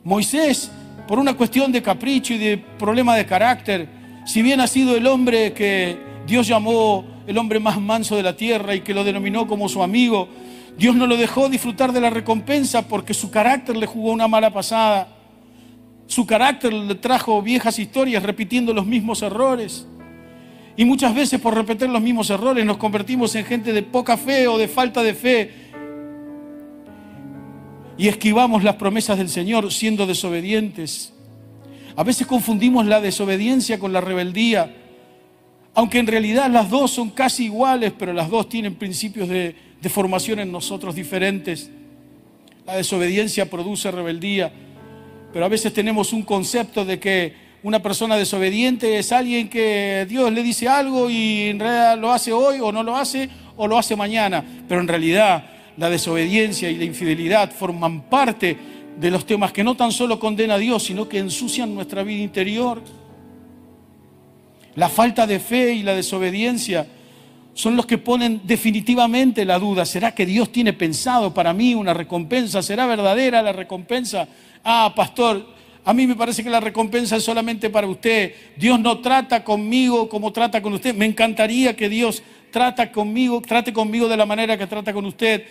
Moisés, 0.03 0.71
por 1.09 1.19
una 1.19 1.33
cuestión 1.33 1.73
de 1.73 1.81
capricho 1.81 2.35
y 2.35 2.39
de 2.39 2.59
problema 2.59 3.17
de 3.17 3.25
carácter, 3.25 3.89
si 4.27 4.43
bien 4.43 4.61
ha 4.61 4.67
sido 4.67 4.95
el 4.95 5.07
hombre 5.07 5.55
que 5.55 5.97
Dios 6.27 6.47
llamó 6.47 7.03
el 7.27 7.39
hombre 7.39 7.59
más 7.59 7.81
manso 7.81 8.15
de 8.15 8.23
la 8.23 8.37
tierra 8.37 8.75
y 8.75 8.83
que 8.83 8.93
lo 8.93 9.03
denominó 9.05 9.47
como 9.49 9.71
su 9.71 9.83
amigo, 9.83 10.29
Dios 10.77 10.95
no 10.95 11.07
lo 11.07 11.17
dejó 11.17 11.49
disfrutar 11.49 11.93
de 11.93 12.03
la 12.03 12.11
recompensa 12.11 12.87
porque 12.87 13.15
su 13.15 13.31
carácter 13.31 13.75
le 13.79 13.87
jugó 13.87 14.13
una 14.13 14.29
mala 14.29 14.53
pasada. 14.53 15.09
Su 16.07 16.27
carácter 16.27 16.75
le 16.75 16.95
trajo 16.95 17.41
viejas 17.41 17.79
historias 17.79 18.23
repitiendo 18.23 18.75
los 18.75 18.85
mismos 18.85 19.23
errores. 19.23 19.87
Y 20.77 20.85
muchas 20.85 21.15
veces 21.15 21.41
por 21.41 21.55
repetir 21.55 21.89
los 21.89 22.03
mismos 22.03 22.29
errores 22.29 22.67
nos 22.67 22.77
convertimos 22.77 23.35
en 23.35 23.47
gente 23.47 23.73
de 23.73 23.83
poca 23.83 24.19
fe 24.19 24.47
o 24.47 24.59
de 24.59 24.69
falta 24.69 25.03
de 25.03 25.15
fe 25.15 25.68
y 27.99 28.07
esquivamos 28.07 28.63
las 28.63 28.77
promesas 28.77 29.19
del 29.19 29.29
Señor 29.29 29.73
siendo 29.73 30.07
desobedientes. 30.07 31.13
A 31.97 32.05
veces 32.05 32.29
confundimos 32.29 32.87
la 32.87 33.01
desobediencia 33.01 33.81
con 33.81 33.93
la 33.93 34.01
rebeldía, 34.01 34.73
aunque 35.75 35.99
en 35.99 36.07
realidad 36.07 36.49
las 36.49 36.71
dos 36.71 36.93
son 36.93 37.11
casi 37.11 37.47
iguales, 37.47 37.93
pero 37.99 38.13
las 38.13 38.31
dos 38.31 38.49
tienen 38.49 38.77
principios 38.77 39.29
de, 39.29 39.55
formación 39.91 40.39
en 40.39 40.53
nosotros 40.53 40.95
diferentes. 40.95 41.71
La 42.67 42.77
desobediencia 42.77 43.51
produce 43.51 43.91
rebeldía, 43.91 44.53
pero 45.33 45.45
a 45.45 45.49
veces 45.49 45.73
tenemos 45.73 46.13
un 46.13 46.23
concepto 46.23 46.85
de 46.85 47.01
que 47.01 47.49
una 47.65 47.83
persona 47.83 48.17
desobediente 48.17 48.99
es 48.99 49.11
alguien 49.11 49.49
que 49.49 50.07
Dios 50.09 50.33
le 50.33 50.45
dice 50.45 50.69
algo 50.69 51.11
y 51.11 51.49
en 51.49 51.59
realidad 51.59 51.99
lo 51.99 52.13
hace 52.13 52.33
hoy 52.33 52.61
o 52.61 52.71
no 52.71 52.85
lo 52.85 52.97
hace 52.97 53.29
o 53.57 53.67
lo 53.67 53.77
hace 53.77 53.97
mañana, 53.97 54.45
pero 54.69 54.81
en 54.81 54.87
realidad 54.87 55.58
la 55.79 55.89
desobediencia 55.89 56.71
y 56.71 56.77
la 56.77 56.85
infidelidad 56.85 57.53
forman 57.53 58.03
parte 58.03 58.57
de 58.99 59.11
los 59.11 59.25
temas 59.25 59.53
que 59.53 59.63
no 59.63 59.77
tan 59.77 59.93
solo 59.93 60.19
condena 60.19 60.55
a 60.55 60.59
Dios, 60.59 60.83
sino 60.83 61.09
que 61.09 61.19
ensucian 61.19 61.73
nuestra 61.73 62.03
vida 62.03 62.21
interior. 62.21 62.83
La 64.75 64.89
falta 64.89 65.27
de 65.27 65.39
fe 65.39 65.75
y 65.75 65.83
la 65.85 65.95
desobediencia 65.95 66.87
son 67.55 67.77
los 67.77 67.87
que 67.87 67.99
ponen 67.99 68.41
definitivamente 68.45 69.45
la 69.45 69.59
duda. 69.59 69.87
¿Será 69.87 70.15
que 70.15 70.27
Dios 70.27 70.51
tiene 70.51 70.73
pensado 70.73 71.33
para 71.33 71.53
mí 71.53 71.75
una 71.75 71.95
recompensa? 71.95 72.61
¿Será 72.61 72.87
verdadera 72.87 73.41
la 73.41 73.53
recompensa? 73.53 74.27
Ah, 74.65 74.93
pastor, 74.95 75.47
a 75.85 75.95
mí 75.95 76.09
me 76.09 76.17
parece 76.17 76.43
que 76.43 76.51
la 76.51 76.61
recompensa 76.61 77.17
es 77.17 77.25
solamente 77.25 77.71
para 77.71 77.87
usted. 77.87 78.35
Dios 78.57 78.81
no 78.81 78.99
trata 78.99 79.45
conmigo 79.45 80.09
como 80.09 80.33
trata 80.33 80.61
con 80.61 80.73
usted. 80.73 80.95
Me 80.95 81.07
encantaría 81.07 81.77
que 81.77 81.89
Dios 81.89 82.23
trata 82.51 82.91
conmigo, 82.91 83.41
trate 83.41 83.73
conmigo 83.73 84.09
de 84.09 84.17
la 84.17 84.27
manera 84.27 84.59
que 84.59 84.67
trata 84.67 84.93
con 84.93 85.07
usted. 85.07 85.45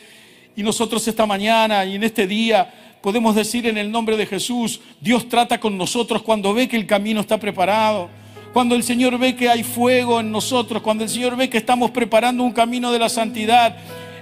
Y 0.58 0.64
nosotros 0.64 1.08
esta 1.08 1.28
mañana 1.28 1.86
y 1.86 1.96
en 1.96 2.04
este 2.04 2.26
día 2.26 2.74
podemos 3.00 3.36
decir 3.36 3.68
en 3.68 3.78
el 3.78 3.92
nombre 3.92 4.18
de 4.18 4.26
Jesús, 4.26 4.82
Dios 5.00 5.30
trata 5.30 5.60
con 5.60 5.78
nosotros 5.78 6.24
cuando 6.24 6.52
ve 6.52 6.68
que 6.68 6.76
el 6.76 6.88
camino 6.88 7.22
está 7.22 7.40
preparado. 7.40 8.10
Cuando 8.54 8.74
el 8.74 8.82
Señor 8.82 9.20
ve 9.20 9.36
que 9.36 9.50
hay 9.50 9.62
fuego 9.62 10.20
en 10.20 10.32
nosotros, 10.32 10.82
cuando 10.82 11.04
el 11.04 11.12
Señor 11.12 11.36
ve 11.36 11.48
que 11.48 11.60
estamos 11.60 11.92
preparando 11.92 12.42
un 12.42 12.54
camino 12.54 12.92
de 12.92 12.98
la 12.98 13.08
santidad, 13.08 13.78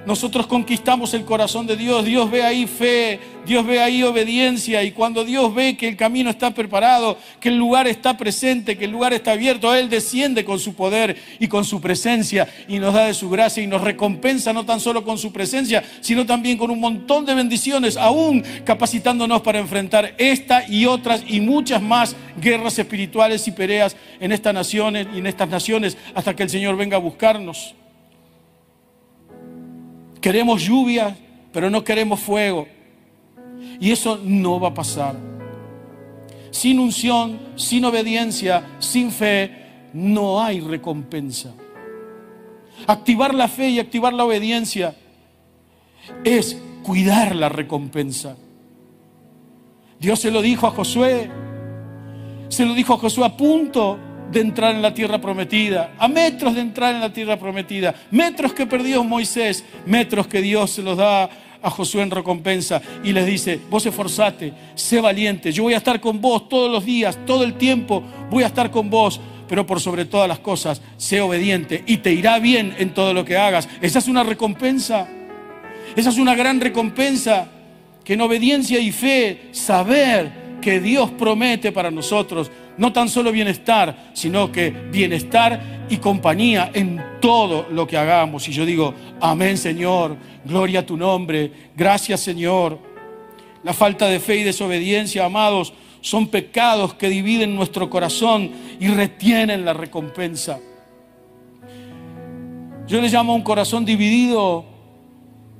nosotros 0.05 0.45
conquistamos 0.47 1.13
el 1.13 1.25
corazón 1.25 1.65
de 1.65 1.75
Dios. 1.75 2.05
Dios 2.05 2.29
ve 2.29 2.43
ahí 2.43 2.67
fe, 2.67 3.19
Dios 3.45 3.65
ve 3.65 3.81
ahí 3.81 4.03
obediencia. 4.03 4.83
Y 4.83 4.91
cuando 4.91 5.25
Dios 5.25 5.53
ve 5.53 5.75
que 5.75 5.87
el 5.87 5.97
camino 5.97 6.29
está 6.29 6.51
preparado, 6.51 7.17
que 7.39 7.49
el 7.49 7.57
lugar 7.57 7.87
está 7.87 8.15
presente, 8.15 8.77
que 8.77 8.85
el 8.85 8.91
lugar 8.91 9.13
está 9.13 9.31
abierto, 9.31 9.73
Él 9.73 9.89
desciende 9.89 10.45
con 10.45 10.59
su 10.59 10.75
poder 10.75 11.17
y 11.39 11.47
con 11.47 11.65
su 11.65 11.81
presencia 11.81 12.47
y 12.67 12.79
nos 12.79 12.93
da 12.93 13.05
de 13.05 13.13
su 13.13 13.29
gracia 13.29 13.63
y 13.63 13.67
nos 13.67 13.81
recompensa 13.81 14.53
no 14.53 14.65
tan 14.65 14.79
solo 14.79 15.03
con 15.03 15.17
su 15.17 15.31
presencia, 15.31 15.83
sino 16.01 16.25
también 16.25 16.57
con 16.57 16.69
un 16.69 16.79
montón 16.79 17.25
de 17.25 17.33
bendiciones, 17.33 17.97
aún 17.97 18.43
capacitándonos 18.63 19.41
para 19.41 19.59
enfrentar 19.59 20.13
esta 20.17 20.69
y 20.69 20.85
otras 20.85 21.23
y 21.27 21.39
muchas 21.39 21.81
más 21.81 22.15
guerras 22.39 22.77
espirituales 22.77 23.47
y 23.47 23.51
peleas 23.51 23.95
en 24.19 24.31
estas 24.31 24.53
naciones 24.53 25.07
y 25.15 25.19
en 25.19 25.27
estas 25.27 25.49
naciones 25.49 25.97
hasta 26.13 26.35
que 26.35 26.43
el 26.43 26.49
Señor 26.49 26.75
venga 26.77 26.97
a 26.97 26.99
buscarnos. 26.99 27.75
Queremos 30.25 30.63
lluvia, 30.63 31.15
pero 31.53 31.69
no 31.69 31.83
queremos 31.83 32.19
fuego. 32.19 32.67
Y 33.79 33.91
eso 33.91 34.19
no 34.23 34.59
va 34.59 34.69
a 34.69 34.73
pasar. 34.73 35.15
Sin 36.49 36.79
unción, 36.79 37.39
sin 37.55 37.85
obediencia, 37.85 38.65
sin 38.79 39.11
fe, 39.11 39.51
no 39.93 40.41
hay 40.41 40.61
recompensa. 40.61 41.53
Activar 42.87 43.35
la 43.35 43.47
fe 43.47 43.69
y 43.69 43.77
activar 43.77 44.13
la 44.13 44.25
obediencia 44.25 44.95
es 46.23 46.59
cuidar 46.81 47.35
la 47.35 47.49
recompensa. 47.49 48.35
Dios 49.99 50.19
se 50.19 50.31
lo 50.31 50.41
dijo 50.41 50.65
a 50.65 50.71
Josué, 50.71 51.29
se 52.49 52.65
lo 52.65 52.73
dijo 52.73 52.95
a 52.95 52.97
Josué 52.97 53.25
a 53.25 53.37
punto 53.37 53.99
de 54.31 54.41
entrar 54.41 54.75
en 54.75 54.81
la 54.81 54.93
tierra 54.93 55.19
prometida, 55.19 55.93
a 55.97 56.07
metros 56.07 56.55
de 56.55 56.61
entrar 56.61 56.93
en 56.95 57.01
la 57.01 57.11
tierra 57.13 57.37
prometida, 57.37 57.95
metros 58.11 58.53
que 58.53 58.65
perdió 58.65 59.03
Moisés, 59.03 59.63
metros 59.85 60.27
que 60.27 60.41
Dios 60.41 60.71
se 60.71 60.81
los 60.81 60.97
da 60.97 61.29
a 61.61 61.69
Josué 61.69 62.03
en 62.03 62.11
recompensa 62.11 62.81
y 63.03 63.11
les 63.11 63.25
dice, 63.25 63.59
vos 63.69 63.85
esforzate, 63.85 64.53
sé 64.75 65.01
valiente, 65.01 65.51
yo 65.51 65.63
voy 65.63 65.73
a 65.73 65.77
estar 65.77 65.99
con 65.99 66.21
vos 66.21 66.47
todos 66.47 66.71
los 66.71 66.85
días, 66.85 67.17
todo 67.25 67.43
el 67.43 67.55
tiempo 67.55 68.03
voy 68.29 68.43
a 68.43 68.47
estar 68.47 68.69
con 68.69 68.89
vos, 68.89 69.19
pero 69.47 69.65
por 69.65 69.79
sobre 69.79 70.05
todas 70.05 70.27
las 70.27 70.39
cosas, 70.39 70.81
sé 70.97 71.21
obediente 71.21 71.83
y 71.87 71.97
te 71.97 72.13
irá 72.13 72.39
bien 72.39 72.75
en 72.77 72.93
todo 72.93 73.13
lo 73.13 73.25
que 73.25 73.37
hagas. 73.37 73.67
Esa 73.81 73.99
es 73.99 74.07
una 74.07 74.23
recompensa, 74.23 75.07
esa 75.95 76.09
es 76.09 76.17
una 76.17 76.35
gran 76.35 76.59
recompensa, 76.61 77.49
que 78.03 78.13
en 78.13 78.21
obediencia 78.21 78.79
y 78.79 78.91
fe, 78.91 79.49
saber 79.51 80.45
que 80.61 80.79
Dios 80.79 81.09
promete 81.11 81.71
para 81.71 81.89
nosotros 81.89 82.51
no 82.77 82.91
tan 82.91 83.09
solo 83.09 83.31
bienestar, 83.31 84.11
sino 84.13 84.51
que 84.51 84.69
bienestar 84.69 85.85
y 85.89 85.97
compañía 85.97 86.71
en 86.73 87.01
todo 87.21 87.67
lo 87.69 87.87
que 87.87 87.97
hagamos. 87.97 88.47
Y 88.47 88.51
yo 88.51 88.65
digo, 88.65 88.93
amén 89.21 89.57
Señor, 89.57 90.17
gloria 90.43 90.81
a 90.81 90.85
tu 90.85 90.97
nombre, 90.97 91.51
gracias 91.75 92.21
Señor. 92.21 92.79
La 93.63 93.73
falta 93.73 94.07
de 94.07 94.19
fe 94.19 94.37
y 94.37 94.43
desobediencia, 94.43 95.25
amados, 95.25 95.73
son 96.01 96.27
pecados 96.27 96.93
que 96.93 97.09
dividen 97.09 97.55
nuestro 97.55 97.89
corazón 97.89 98.51
y 98.79 98.89
retienen 98.89 99.65
la 99.65 99.73
recompensa. 99.73 100.59
Yo 102.87 103.01
le 103.01 103.09
llamo 103.09 103.33
a 103.33 103.35
un 103.35 103.41
corazón 103.41 103.83
dividido 103.83 104.65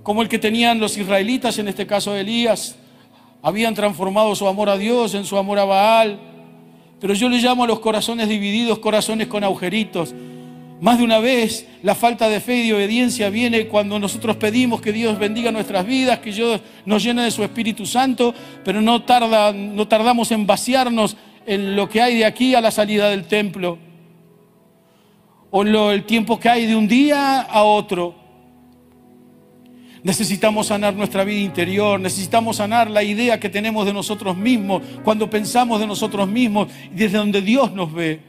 como 0.04 0.22
el 0.22 0.30
que 0.30 0.38
tenían 0.38 0.80
los 0.80 0.98
israelitas, 0.98 1.58
en 1.58 1.68
este 1.68 1.88
caso 1.88 2.16
Elías. 2.16 2.76
Habían 3.42 3.74
transformado 3.74 4.36
su 4.36 4.48
amor 4.48 4.70
a 4.70 4.78
Dios 4.78 5.16
en 5.16 5.26
su 5.26 5.36
amor 5.36 5.58
a 5.58 5.66
Baal. 5.66 6.20
Pero 7.00 7.14
yo 7.14 7.30
le 7.30 7.38
llamo 7.38 7.64
a 7.64 7.68
los 7.68 7.80
corazones 7.80 8.30
divididos 8.30 8.80
corazones 8.80 9.28
con 9.28 9.44
agujeritos. 9.44 10.14
Más 10.82 10.98
de 10.98 11.04
una 11.04 11.20
vez 11.20 11.68
la 11.84 11.96
falta 11.96 12.28
de 12.28 12.40
fe 12.42 12.58
y 12.58 12.68
de 12.68 12.74
obediencia 12.74 13.30
viene 13.30 13.68
cuando 13.68 13.98
nosotros 13.98 14.36
pedimos 14.38 14.82
que 14.82 14.92
Dios 14.92 15.18
bendiga 15.18 15.52
nuestras 15.52 15.86
vidas, 15.86 16.20
que 16.20 16.32
Dios 16.32 16.62
nos 16.86 17.04
llene 17.04 17.24
de 17.24 17.32
su 17.32 17.44
Espíritu 17.44 17.86
Santo, 17.86 18.34
pero 18.64 18.82
no, 18.82 19.04
tarda, 19.04 19.54
no 19.54 19.88
tardamos 19.88 20.32
en 20.32 20.46
vaciarnos 20.46 21.16
en 21.46 21.76
lo 21.76 21.88
que 21.88 22.02
hay 22.02 22.18
de 22.18 22.26
aquí 22.26 22.56
a 22.56 22.62
la 22.62 22.72
salida 22.72 23.10
del 23.10 23.26
templo, 23.26 23.78
o 25.52 25.64
lo, 25.64 25.92
el 25.92 26.04
tiempo 26.04 26.40
que 26.40 26.50
hay 26.50 26.66
de 26.66 26.76
un 26.76 26.88
día 26.88 27.42
a 27.42 27.64
otro. 27.64 28.25
Necesitamos 30.06 30.68
sanar 30.68 30.94
nuestra 30.94 31.24
vida 31.24 31.40
interior, 31.40 32.00
necesitamos 32.00 32.58
sanar 32.58 32.92
la 32.92 33.02
idea 33.02 33.40
que 33.40 33.50
tenemos 33.50 33.88
de 33.88 33.92
nosotros 33.92 34.38
mismos, 34.38 34.84
cuando 35.04 35.28
pensamos 35.28 35.80
de 35.80 35.88
nosotros 35.88 36.28
mismos, 36.28 36.68
desde 36.92 37.18
donde 37.18 37.42
Dios 37.42 37.74
nos 37.74 37.92
ve. 37.92 38.20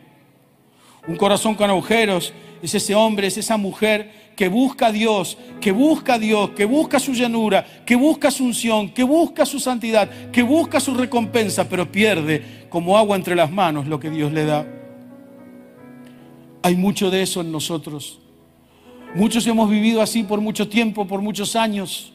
Un 1.07 1.17
corazón 1.17 1.55
con 1.55 1.69
agujeros 1.69 2.33
es 2.63 2.75
ese 2.75 2.95
hombre, 2.95 3.27
es 3.27 3.37
esa 3.37 3.59
mujer 3.59 4.31
que 4.35 4.49
busca 4.49 4.87
a 4.87 4.93
Dios, 4.93 5.37
que 5.61 5.71
busca 5.71 6.15
a 6.15 6.19
Dios, 6.19 6.53
que 6.53 6.65
busca 6.65 6.99
su 6.99 7.13
llanura, 7.13 7.67
que 7.85 7.95
busca 7.95 8.31
su 8.31 8.47
unción, 8.47 8.89
que 8.89 9.05
busca 9.05 9.45
su 9.45 9.61
santidad, 9.61 10.31
que 10.31 10.43
busca 10.43 10.81
su 10.81 10.95
recompensa, 10.95 11.69
pero 11.69 11.93
pierde 11.93 12.69
como 12.71 12.97
agua 12.97 13.17
entre 13.17 13.37
las 13.37 13.53
manos 13.53 13.87
lo 13.87 14.01
que 14.01 14.09
Dios 14.09 14.33
le 14.33 14.47
da. 14.47 14.67
Hay 16.63 16.75
mucho 16.75 17.11
de 17.11 17.21
eso 17.21 17.43
en 17.43 17.53
nosotros. 17.53 18.19
Muchos 19.17 19.47
hemos 19.47 19.71
vivido 19.71 20.03
así 20.03 20.25
por 20.25 20.43
mucho 20.43 20.69
tiempo, 20.69 21.07
por 21.07 21.23
muchos 21.23 21.57
años, 21.57 22.13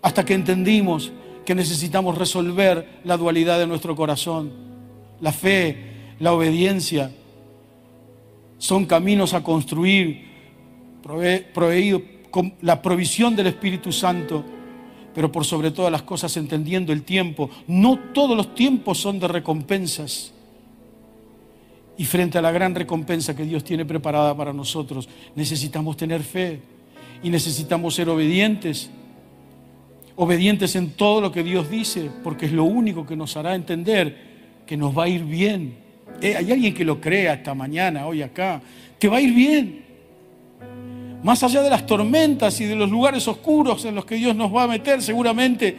hasta 0.00 0.24
que 0.24 0.32
entendimos 0.32 1.12
que 1.44 1.54
necesitamos 1.54 2.16
resolver 2.16 3.00
la 3.04 3.18
dualidad 3.18 3.58
de 3.58 3.66
nuestro 3.66 3.94
corazón. 3.94 4.50
La 5.20 5.32
fe, 5.32 6.14
la 6.18 6.32
obediencia, 6.32 7.12
son 8.56 8.86
caminos 8.86 9.34
a 9.34 9.42
construir, 9.42 10.24
proveído 11.52 12.00
con 12.30 12.54
la 12.62 12.80
provisión 12.80 13.36
del 13.36 13.48
Espíritu 13.48 13.92
Santo, 13.92 14.42
pero 15.14 15.30
por 15.30 15.44
sobre 15.44 15.72
todas 15.72 15.92
las 15.92 16.02
cosas 16.02 16.34
entendiendo 16.38 16.90
el 16.90 17.02
tiempo. 17.02 17.50
No 17.66 17.98
todos 18.14 18.34
los 18.34 18.54
tiempos 18.54 18.96
son 18.96 19.18
de 19.18 19.28
recompensas. 19.28 20.32
Y 21.98 22.04
frente 22.04 22.38
a 22.38 22.42
la 22.42 22.52
gran 22.52 22.74
recompensa 22.74 23.34
que 23.34 23.44
Dios 23.44 23.64
tiene 23.64 23.84
preparada 23.84 24.36
para 24.36 24.52
nosotros, 24.52 25.08
necesitamos 25.34 25.96
tener 25.96 26.22
fe 26.22 26.60
y 27.22 27.30
necesitamos 27.30 27.94
ser 27.94 28.08
obedientes. 28.08 28.90
Obedientes 30.16 30.76
en 30.76 30.90
todo 30.90 31.20
lo 31.20 31.32
que 31.32 31.42
Dios 31.42 31.70
dice, 31.70 32.10
porque 32.22 32.46
es 32.46 32.52
lo 32.52 32.64
único 32.64 33.06
que 33.06 33.16
nos 33.16 33.36
hará 33.36 33.54
entender 33.54 34.16
que 34.66 34.76
nos 34.76 34.96
va 34.96 35.04
a 35.04 35.08
ir 35.08 35.24
bien. 35.24 35.76
Eh, 36.20 36.36
hay 36.36 36.50
alguien 36.50 36.74
que 36.74 36.84
lo 36.84 37.00
crea 37.00 37.34
esta 37.34 37.54
mañana, 37.54 38.06
hoy 38.06 38.22
acá, 38.22 38.60
que 38.98 39.08
va 39.08 39.18
a 39.18 39.20
ir 39.20 39.34
bien. 39.34 39.84
Más 41.22 41.42
allá 41.42 41.62
de 41.62 41.70
las 41.70 41.86
tormentas 41.86 42.60
y 42.60 42.64
de 42.64 42.74
los 42.76 42.90
lugares 42.90 43.26
oscuros 43.26 43.84
en 43.84 43.94
los 43.94 44.04
que 44.04 44.16
Dios 44.16 44.36
nos 44.36 44.54
va 44.54 44.64
a 44.64 44.68
meter, 44.68 45.02
seguramente 45.02 45.76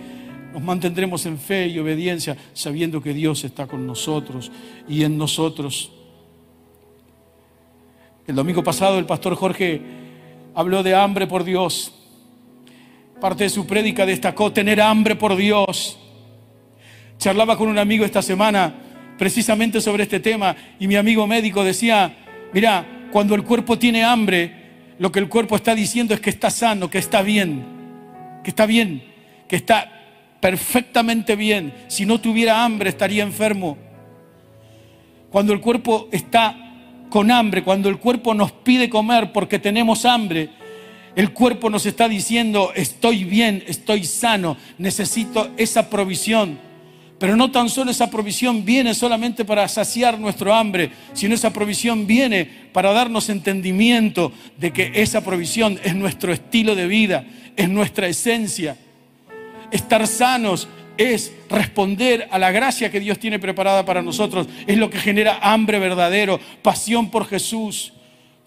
nos 0.54 0.62
mantendremos 0.62 1.26
en 1.26 1.38
fe 1.38 1.68
y 1.68 1.80
obediencia, 1.80 2.36
sabiendo 2.54 3.02
que 3.02 3.14
Dios 3.14 3.44
está 3.44 3.68
con 3.68 3.86
nosotros 3.86 4.52
y 4.88 5.04
en 5.04 5.18
nosotros. 5.18 5.92
El 8.28 8.36
domingo 8.36 8.62
pasado 8.62 9.00
el 9.00 9.06
pastor 9.06 9.36
Jorge 9.36 9.80
habló 10.54 10.84
de 10.84 10.94
hambre 10.94 11.28
por 11.28 11.46
Dios. 11.46 11.94
Parte 13.22 13.46
de 13.46 13.50
su 13.50 13.66
prédica 13.66 14.06
destacó 14.06 14.52
tener 14.52 14.82
hambre 14.82 15.16
por 15.16 15.38
Dios. 15.38 15.98
Charlaba 17.18 17.56
con 17.58 17.70
un 17.70 17.78
amigo 17.78 18.04
esta 18.04 18.22
semana 18.22 18.76
precisamente 19.18 19.80
sobre 19.80 20.04
este 20.04 20.20
tema 20.20 20.58
y 20.78 20.88
mi 20.90 20.98
amigo 20.98 21.26
médico 21.26 21.64
decía, 21.64 22.18
mira, 22.52 23.08
cuando 23.14 23.34
el 23.34 23.44
cuerpo 23.44 23.80
tiene 23.80 24.04
hambre, 24.04 24.96
lo 25.00 25.10
que 25.10 25.20
el 25.20 25.30
cuerpo 25.30 25.56
está 25.56 25.74
diciendo 25.74 26.14
es 26.14 26.20
que 26.20 26.30
está 26.30 26.52
sano, 26.52 26.90
que 26.90 26.98
está 26.98 27.22
bien, 27.22 27.64
que 28.44 28.50
está 28.50 28.66
bien, 28.66 29.04
que 29.48 29.56
está 29.56 29.90
perfectamente 30.42 31.38
bien. 31.38 31.74
Si 31.88 32.06
no 32.06 32.20
tuviera 32.20 32.66
hambre 32.66 32.90
estaría 32.90 33.24
enfermo. 33.24 33.78
Cuando 35.32 35.54
el 35.54 35.62
cuerpo 35.62 36.10
está 36.12 36.67
con 37.10 37.32
hambre, 37.32 37.64
cuando 37.64 37.90
el 37.90 37.98
cuerpo 37.98 38.34
nos 38.34 38.52
pide 38.52 38.90
comer 38.90 39.32
porque 39.32 39.60
tenemos 39.60 40.06
hambre, 40.06 40.50
el 41.16 41.32
cuerpo 41.32 41.70
nos 41.70 41.86
está 41.86 42.08
diciendo, 42.08 42.72
estoy 42.76 43.24
bien, 43.24 43.64
estoy 43.68 44.04
sano, 44.04 44.56
necesito 44.78 45.50
esa 45.58 45.90
provisión. 45.90 46.60
Pero 47.20 47.36
no 47.36 47.50
tan 47.50 47.70
solo 47.70 47.90
esa 47.90 48.12
provisión 48.12 48.64
viene 48.64 48.94
solamente 48.94 49.44
para 49.44 49.68
saciar 49.68 50.20
nuestro 50.20 50.54
hambre, 50.54 50.92
sino 51.14 51.34
esa 51.34 51.52
provisión 51.52 52.06
viene 52.06 52.48
para 52.72 52.94
darnos 52.94 53.30
entendimiento 53.30 54.32
de 54.58 54.72
que 54.72 54.92
esa 54.94 55.24
provisión 55.24 55.80
es 55.84 55.96
nuestro 55.96 56.32
estilo 56.32 56.76
de 56.76 56.86
vida, 56.86 57.26
es 57.56 57.68
nuestra 57.68 58.08
esencia. 58.08 58.78
Estar 59.72 60.06
sanos 60.06 60.68
es 60.98 61.34
responder 61.50 62.28
a 62.32 62.40
la 62.40 62.52
gracia 62.52 62.92
que 62.92 63.00
Dios 63.00 63.20
tiene 63.20 63.40
preparada 63.40 63.86
para 63.86 64.02
nosotros. 64.02 64.48
Es 64.66 64.78
lo 64.78 64.90
que 64.90 65.00
genera 65.00 65.40
hambre 65.42 65.80
verdadero, 65.80 66.40
pasión 66.62 67.10
por 67.10 67.28
Jesús. 67.28 67.94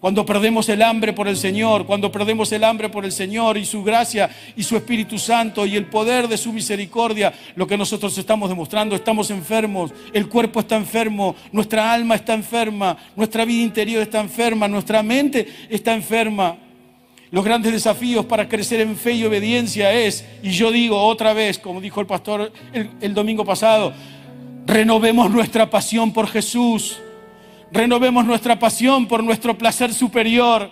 Cuando 0.01 0.25
perdemos 0.25 0.67
el 0.67 0.81
hambre 0.81 1.13
por 1.13 1.27
el 1.27 1.37
Señor, 1.37 1.85
cuando 1.85 2.11
perdemos 2.11 2.51
el 2.51 2.63
hambre 2.63 2.89
por 2.89 3.05
el 3.05 3.11
Señor 3.11 3.55
y 3.55 3.65
su 3.65 3.83
gracia 3.83 4.31
y 4.55 4.63
su 4.63 4.75
Espíritu 4.75 5.19
Santo 5.19 5.63
y 5.67 5.75
el 5.75 5.85
poder 5.85 6.27
de 6.27 6.39
su 6.39 6.51
misericordia, 6.51 7.31
lo 7.55 7.67
que 7.67 7.77
nosotros 7.77 8.17
estamos 8.17 8.49
demostrando, 8.49 8.95
estamos 8.95 9.29
enfermos, 9.29 9.91
el 10.11 10.27
cuerpo 10.27 10.61
está 10.61 10.75
enfermo, 10.75 11.35
nuestra 11.51 11.93
alma 11.93 12.15
está 12.15 12.33
enferma, 12.33 12.97
nuestra 13.15 13.45
vida 13.45 13.61
interior 13.61 14.01
está 14.01 14.19
enferma, 14.19 14.67
nuestra 14.67 15.03
mente 15.03 15.47
está 15.69 15.93
enferma. 15.93 16.57
Los 17.31 17.45
grandes 17.45 17.71
desafíos 17.71 18.25
para 18.25 18.49
crecer 18.49 18.81
en 18.81 18.97
fe 18.97 19.13
y 19.13 19.23
obediencia 19.23 19.93
es, 19.93 20.25
y 20.43 20.51
yo 20.51 20.69
digo 20.69 21.01
otra 21.01 21.31
vez, 21.31 21.57
como 21.59 21.79
dijo 21.79 22.01
el 22.01 22.05
pastor 22.05 22.51
el, 22.73 23.13
domingo 23.13 23.45
pasado, 23.45 23.93
renovemos 24.65 25.31
nuestra 25.31 25.69
pasión 25.69 26.11
por 26.11 26.27
Jesús, 26.27 26.99
renovemos 27.71 28.25
nuestra 28.25 28.59
pasión 28.59 29.07
por 29.07 29.23
nuestro 29.23 29.57
placer 29.57 29.93
superior, 29.93 30.71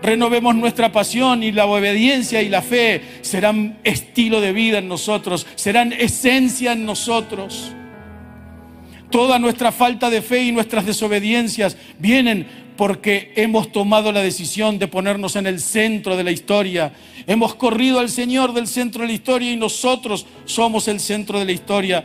renovemos 0.00 0.54
nuestra 0.54 0.90
pasión 0.90 1.42
y 1.42 1.52
la 1.52 1.66
obediencia 1.66 2.40
y 2.40 2.48
la 2.48 2.62
fe 2.62 3.02
serán 3.20 3.78
estilo 3.84 4.40
de 4.40 4.54
vida 4.54 4.78
en 4.78 4.88
nosotros, 4.88 5.46
serán 5.56 5.92
esencia 5.92 6.72
en 6.72 6.86
nosotros. 6.86 7.72
Toda 9.10 9.38
nuestra 9.38 9.72
falta 9.72 10.10
de 10.10 10.22
fe 10.22 10.44
y 10.44 10.52
nuestras 10.52 10.84
desobediencias 10.84 11.76
vienen 11.98 12.46
porque 12.76 13.32
hemos 13.36 13.72
tomado 13.72 14.12
la 14.12 14.22
decisión 14.22 14.78
de 14.78 14.86
ponernos 14.86 15.34
en 15.36 15.46
el 15.46 15.60
centro 15.60 16.16
de 16.16 16.24
la 16.24 16.30
historia. 16.30 16.92
Hemos 17.26 17.54
corrido 17.54 17.98
al 17.98 18.08
Señor 18.08 18.52
del 18.52 18.68
centro 18.68 19.02
de 19.02 19.08
la 19.08 19.14
historia 19.14 19.50
y 19.50 19.56
nosotros 19.56 20.26
somos 20.44 20.86
el 20.88 21.00
centro 21.00 21.38
de 21.38 21.44
la 21.44 21.52
historia. 21.52 22.04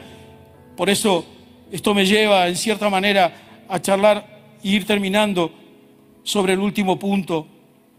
Por 0.76 0.90
eso 0.90 1.26
esto 1.72 1.94
me 1.94 2.06
lleva, 2.06 2.48
en 2.48 2.56
cierta 2.56 2.90
manera, 2.90 3.64
a 3.68 3.82
charlar 3.82 4.58
e 4.64 4.70
ir 4.70 4.86
terminando 4.86 5.54
sobre 6.24 6.54
el 6.54 6.60
último 6.60 6.98
punto. 6.98 7.48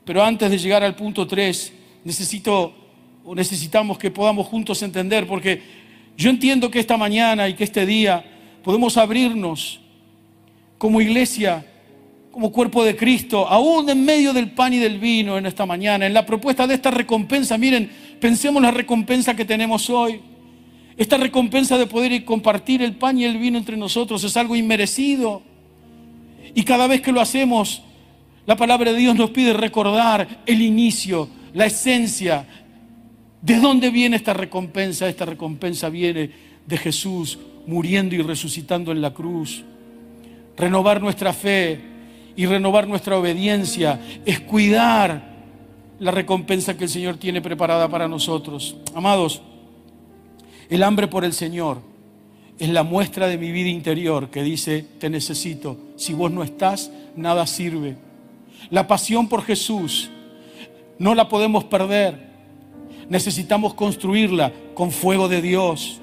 Pero 0.04 0.24
antes 0.24 0.50
de 0.50 0.58
llegar 0.58 0.82
al 0.82 0.96
punto 0.96 1.26
3, 1.26 1.72
necesito 2.04 2.74
o 3.24 3.34
necesitamos 3.34 3.98
que 3.98 4.10
podamos 4.10 4.46
juntos 4.46 4.82
entender, 4.82 5.26
porque 5.26 5.62
yo 6.16 6.30
entiendo 6.30 6.70
que 6.70 6.80
esta 6.80 6.96
mañana 6.96 7.48
y 7.48 7.54
que 7.54 7.64
este 7.64 7.86
día 7.86 8.33
podemos 8.64 8.96
abrirnos 8.96 9.78
como 10.78 11.00
iglesia 11.00 11.64
como 12.30 12.50
cuerpo 12.50 12.82
de 12.82 12.96
Cristo, 12.96 13.46
aún 13.46 13.88
en 13.88 14.04
medio 14.04 14.32
del 14.32 14.50
pan 14.50 14.72
y 14.72 14.78
del 14.78 14.98
vino 14.98 15.38
en 15.38 15.46
esta 15.46 15.64
mañana, 15.66 16.04
en 16.04 16.12
la 16.12 16.26
propuesta 16.26 16.66
de 16.66 16.74
esta 16.74 16.90
recompensa. 16.90 17.56
Miren, 17.56 17.88
pensemos 18.18 18.60
la 18.60 18.72
recompensa 18.72 19.36
que 19.36 19.44
tenemos 19.44 19.88
hoy. 19.88 20.20
Esta 20.96 21.16
recompensa 21.16 21.78
de 21.78 21.86
poder 21.86 22.24
compartir 22.24 22.82
el 22.82 22.96
pan 22.96 23.16
y 23.18 23.24
el 23.24 23.38
vino 23.38 23.56
entre 23.56 23.76
nosotros 23.76 24.24
es 24.24 24.36
algo 24.36 24.56
inmerecido. 24.56 25.42
Y 26.56 26.64
cada 26.64 26.88
vez 26.88 27.02
que 27.02 27.12
lo 27.12 27.20
hacemos, 27.20 27.82
la 28.46 28.56
palabra 28.56 28.92
de 28.92 28.98
Dios 28.98 29.14
nos 29.14 29.30
pide 29.30 29.52
recordar 29.52 30.42
el 30.44 30.60
inicio, 30.60 31.28
la 31.52 31.66
esencia. 31.66 32.48
¿De 33.40 33.60
dónde 33.60 33.90
viene 33.90 34.16
esta 34.16 34.34
recompensa? 34.34 35.08
Esta 35.08 35.24
recompensa 35.24 35.88
viene 35.88 36.30
de 36.66 36.76
Jesús 36.78 37.38
muriendo 37.66 38.14
y 38.14 38.22
resucitando 38.22 38.92
en 38.92 39.00
la 39.00 39.12
cruz. 39.12 39.64
Renovar 40.56 41.00
nuestra 41.00 41.32
fe, 41.32 41.94
y 42.36 42.46
renovar 42.46 42.88
nuestra 42.88 43.18
obediencia, 43.18 44.00
es 44.24 44.40
cuidar 44.40 45.34
la 45.98 46.10
recompensa 46.10 46.76
que 46.76 46.84
el 46.84 46.90
Señor 46.90 47.16
tiene 47.16 47.40
preparada 47.40 47.88
para 47.88 48.08
nosotros. 48.08 48.76
Amados, 48.94 49.40
el 50.68 50.82
hambre 50.82 51.06
por 51.06 51.24
el 51.24 51.32
Señor 51.32 51.80
es 52.58 52.68
la 52.68 52.82
muestra 52.82 53.26
de 53.26 53.38
mi 53.38 53.52
vida 53.52 53.68
interior 53.68 54.30
que 54.30 54.42
dice, 54.42 54.84
te 54.98 55.10
necesito. 55.10 55.76
Si 55.96 56.12
vos 56.12 56.30
no 56.30 56.42
estás, 56.42 56.90
nada 57.16 57.46
sirve. 57.46 57.96
La 58.70 58.86
pasión 58.86 59.28
por 59.28 59.42
Jesús 59.42 60.10
no 60.98 61.14
la 61.14 61.28
podemos 61.28 61.64
perder. 61.64 62.32
Necesitamos 63.08 63.74
construirla 63.74 64.52
con 64.74 64.90
fuego 64.90 65.28
de 65.28 65.42
Dios. 65.42 66.00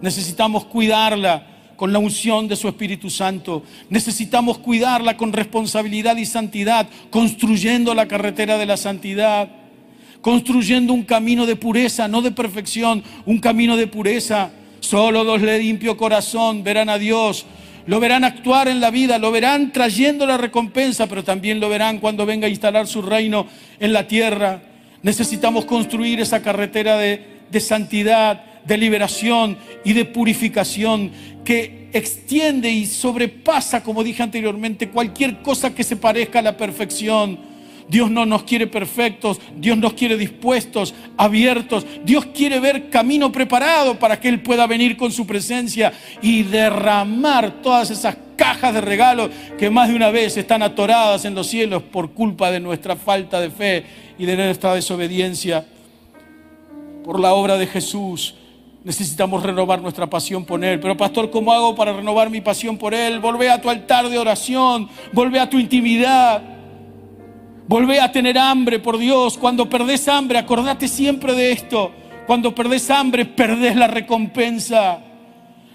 Necesitamos 0.00 0.64
cuidarla 0.64 1.46
con 1.76 1.92
la 1.92 1.98
unción 1.98 2.46
de 2.46 2.56
su 2.56 2.68
Espíritu 2.68 3.08
Santo. 3.08 3.62
Necesitamos 3.88 4.58
cuidarla 4.58 5.16
con 5.16 5.32
responsabilidad 5.32 6.16
y 6.16 6.26
santidad, 6.26 6.86
construyendo 7.10 7.94
la 7.94 8.06
carretera 8.06 8.58
de 8.58 8.66
la 8.66 8.76
santidad, 8.76 9.48
construyendo 10.20 10.92
un 10.92 11.04
camino 11.04 11.46
de 11.46 11.56
pureza, 11.56 12.06
no 12.06 12.20
de 12.20 12.32
perfección, 12.32 13.02
un 13.24 13.38
camino 13.38 13.78
de 13.78 13.86
pureza. 13.86 14.50
Solo 14.80 15.24
los 15.24 15.40
de 15.40 15.58
limpio 15.58 15.96
corazón 15.96 16.62
verán 16.62 16.88
a 16.90 16.98
Dios, 16.98 17.46
lo 17.86 17.98
verán 17.98 18.24
actuar 18.24 18.68
en 18.68 18.80
la 18.80 18.90
vida, 18.90 19.18
lo 19.18 19.30
verán 19.30 19.72
trayendo 19.72 20.26
la 20.26 20.36
recompensa, 20.36 21.06
pero 21.06 21.24
también 21.24 21.60
lo 21.60 21.68
verán 21.68 21.98
cuando 21.98 22.26
venga 22.26 22.46
a 22.46 22.50
instalar 22.50 22.86
su 22.86 23.00
reino 23.00 23.46
en 23.78 23.92
la 23.92 24.06
tierra. 24.06 24.62
Necesitamos 25.02 25.64
construir 25.64 26.20
esa 26.20 26.42
carretera 26.42 26.98
de, 26.98 27.40
de 27.50 27.60
santidad, 27.60 28.44
de 28.64 28.76
liberación 28.76 29.56
y 29.84 29.92
de 29.92 30.04
purificación 30.04 31.10
que 31.44 31.88
extiende 31.92 32.70
y 32.70 32.86
sobrepasa, 32.86 33.82
como 33.82 34.04
dije 34.04 34.22
anteriormente, 34.22 34.90
cualquier 34.90 35.42
cosa 35.42 35.74
que 35.74 35.84
se 35.84 35.96
parezca 35.96 36.38
a 36.38 36.42
la 36.42 36.56
perfección. 36.56 37.50
Dios 37.88 38.08
no 38.08 38.24
nos 38.24 38.44
quiere 38.44 38.68
perfectos, 38.68 39.40
Dios 39.56 39.76
nos 39.76 39.94
quiere 39.94 40.16
dispuestos, 40.16 40.94
abiertos. 41.16 41.84
Dios 42.04 42.26
quiere 42.26 42.60
ver 42.60 42.88
camino 42.88 43.32
preparado 43.32 43.98
para 43.98 44.20
que 44.20 44.28
Él 44.28 44.42
pueda 44.42 44.68
venir 44.68 44.96
con 44.96 45.10
su 45.10 45.26
presencia 45.26 45.92
y 46.22 46.44
derramar 46.44 47.60
todas 47.62 47.90
esas 47.90 48.16
cajas 48.36 48.72
de 48.74 48.80
regalos 48.80 49.30
que 49.58 49.70
más 49.70 49.88
de 49.88 49.96
una 49.96 50.10
vez 50.10 50.36
están 50.36 50.62
atoradas 50.62 51.24
en 51.24 51.34
los 51.34 51.48
cielos 51.48 51.82
por 51.82 52.12
culpa 52.12 52.52
de 52.52 52.60
nuestra 52.60 52.94
falta 52.94 53.40
de 53.40 53.50
fe 53.50 53.84
y 54.18 54.24
de 54.24 54.36
nuestra 54.36 54.72
desobediencia. 54.74 55.66
Por 57.04 57.18
la 57.18 57.32
obra 57.34 57.58
de 57.58 57.66
Jesús, 57.66 58.36
Necesitamos 58.82 59.42
renovar 59.42 59.82
nuestra 59.82 60.08
pasión 60.08 60.44
por 60.44 60.64
Él. 60.64 60.80
Pero 60.80 60.96
pastor, 60.96 61.30
¿cómo 61.30 61.52
hago 61.52 61.74
para 61.74 61.92
renovar 61.92 62.30
mi 62.30 62.40
pasión 62.40 62.78
por 62.78 62.94
Él? 62.94 63.20
Volvé 63.20 63.50
a 63.50 63.60
tu 63.60 63.68
altar 63.68 64.08
de 64.08 64.18
oración, 64.18 64.88
volvé 65.12 65.38
a 65.38 65.50
tu 65.50 65.58
intimidad, 65.58 66.42
volvé 67.68 68.00
a 68.00 68.10
tener 68.10 68.38
hambre 68.38 68.78
por 68.78 68.96
Dios. 68.96 69.36
Cuando 69.36 69.68
perdés 69.68 70.08
hambre, 70.08 70.38
acordate 70.38 70.88
siempre 70.88 71.34
de 71.34 71.52
esto. 71.52 71.92
Cuando 72.26 72.54
perdés 72.54 72.90
hambre, 72.90 73.26
perdés 73.26 73.76
la 73.76 73.86
recompensa. 73.86 75.00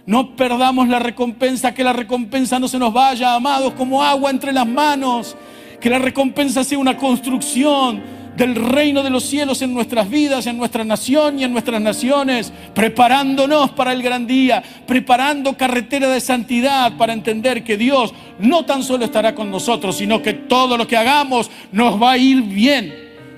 No 0.07 0.35
perdamos 0.35 0.87
la 0.87 0.99
recompensa, 0.99 1.73
que 1.73 1.83
la 1.83 1.93
recompensa 1.93 2.59
no 2.59 2.67
se 2.67 2.79
nos 2.79 2.93
vaya, 2.93 3.35
amados, 3.35 3.73
como 3.73 4.03
agua 4.03 4.31
entre 4.31 4.51
las 4.51 4.67
manos. 4.67 5.35
Que 5.79 5.89
la 5.91 5.99
recompensa 5.99 6.63
sea 6.63 6.79
una 6.79 6.97
construcción, 6.97 8.01
del 8.35 8.55
reino 8.55 9.01
de 9.01 9.09
los 9.09 9.23
cielos 9.23 9.61
en 9.61 9.73
nuestras 9.73 10.09
vidas, 10.09 10.45
en 10.47 10.57
nuestra 10.57 10.83
nación 10.83 11.39
y 11.39 11.43
en 11.43 11.53
nuestras 11.53 11.81
naciones, 11.81 12.51
preparándonos 12.73 13.71
para 13.71 13.93
el 13.93 14.01
gran 14.01 14.27
día, 14.27 14.61
preparando 14.85 15.57
carretera 15.57 16.09
de 16.09 16.19
santidad 16.19 16.97
para 16.97 17.13
entender 17.13 17.63
que 17.63 17.77
Dios 17.77 18.13
no 18.39 18.65
tan 18.65 18.83
solo 18.83 19.05
estará 19.05 19.33
con 19.33 19.49
nosotros, 19.49 19.97
sino 19.97 20.21
que 20.21 20.33
todo 20.33 20.77
lo 20.77 20.87
que 20.87 20.97
hagamos 20.97 21.49
nos 21.71 22.01
va 22.01 22.13
a 22.13 22.17
ir 22.17 22.41
bien, 22.41 22.93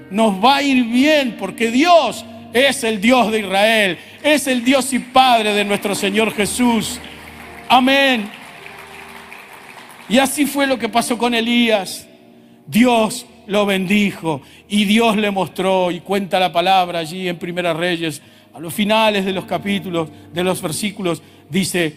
nos 0.09 0.43
va 0.43 0.57
a 0.57 0.63
ir 0.63 0.83
bien, 0.85 1.35
porque 1.37 1.69
Dios 1.69 2.25
es 2.53 2.83
el 2.83 2.99
Dios 2.99 3.31
de 3.31 3.39
Israel, 3.41 3.97
es 4.23 4.47
el 4.47 4.63
Dios 4.63 4.91
y 4.93 4.99
Padre 4.99 5.53
de 5.53 5.63
nuestro 5.63 5.93
Señor 5.93 6.33
Jesús. 6.33 6.99
Amén. 7.69 8.29
Y 10.09 10.17
así 10.17 10.45
fue 10.45 10.65
lo 10.65 10.79
que 10.79 10.89
pasó 10.89 11.17
con 11.17 11.35
Elías. 11.35 12.07
Dios 12.65 13.25
lo 13.47 13.65
bendijo 13.65 14.41
y 14.67 14.85
Dios 14.85 15.17
le 15.17 15.31
mostró 15.31 15.89
y 15.91 16.01
cuenta 16.01 16.39
la 16.39 16.51
palabra 16.51 16.99
allí 16.99 17.27
en 17.27 17.37
Primera 17.37 17.73
Reyes, 17.73 18.21
a 18.53 18.59
los 18.59 18.73
finales 18.73 19.25
de 19.25 19.33
los 19.33 19.45
capítulos, 19.45 20.09
de 20.33 20.43
los 20.43 20.61
versículos, 20.61 21.21
dice, 21.49 21.95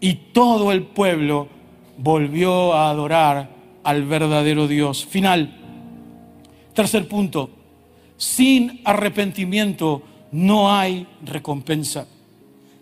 y 0.00 0.14
todo 0.32 0.72
el 0.72 0.82
pueblo 0.82 1.48
volvió 1.96 2.72
a 2.72 2.90
adorar 2.90 3.50
al 3.84 4.04
verdadero 4.04 4.66
Dios. 4.66 5.04
Final. 5.04 5.58
Tercer 6.74 7.06
punto, 7.06 7.50
sin 8.16 8.80
arrepentimiento 8.84 10.02
no 10.32 10.74
hay 10.74 11.06
recompensa. 11.24 12.06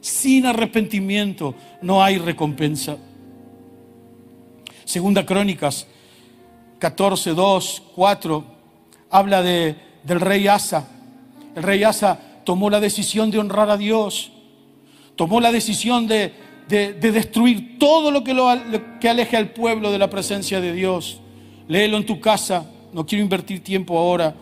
Sin 0.01 0.47
arrepentimiento 0.47 1.55
no 1.83 2.03
hay 2.03 2.17
recompensa. 2.19 2.97
Segunda 4.85 5.27
Crónicas 5.27 5.87
14, 6.81 7.35
2, 7.35 7.83
4, 7.95 8.45
habla 9.11 9.43
de, 9.43 9.77
del 10.03 10.21
rey 10.21 10.49
Asa. 10.49 10.89
El 11.55 11.63
rey 11.63 11.85
Asa 11.85 12.19
tomó 12.45 12.71
la 12.71 12.81
decisión 12.81 13.31
de 13.31 13.39
honrar 13.39 13.69
a 13.69 13.77
Dios, 13.77 14.33
tomó 15.15 15.41
la 15.41 15.53
decisión 15.53 16.09
de, 16.09 16.33
de, 16.69 16.95
destruir 16.95 17.79
todo 17.79 18.11
lo 18.11 18.25
que, 18.25 18.33
lo 18.33 18.49
que 18.99 19.09
aleje 19.11 19.37
al 19.37 19.51
pueblo 19.51 19.93
de 19.93 19.99
la 19.99 20.09
presencia 20.09 20.61
de 20.61 20.73
Dios. 20.73 21.21
Léelo 21.69 21.99
en 21.99 22.07
tu 22.07 22.19
casa, 22.19 22.65
no 22.95 23.05
quiero 23.05 23.23
invertir 23.23 23.63
tiempo 23.63 23.99
ahora 23.99 24.35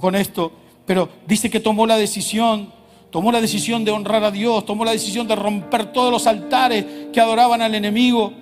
con 0.00 0.14
esto, 0.14 0.52
pero 0.86 1.08
dice 1.26 1.50
que 1.50 1.58
tomó 1.58 1.84
la 1.84 1.96
decisión, 1.96 2.72
tomó 3.10 3.32
la 3.32 3.40
decisión 3.40 3.84
de 3.84 3.90
honrar 3.90 4.22
a 4.22 4.30
Dios, 4.30 4.64
tomó 4.64 4.84
la 4.84 4.92
decisión 4.92 5.26
de 5.26 5.34
romper 5.34 5.92
todos 5.92 6.12
los 6.12 6.28
altares 6.28 6.84
que 7.12 7.20
adoraban 7.20 7.60
al 7.60 7.74
enemigo 7.74 8.32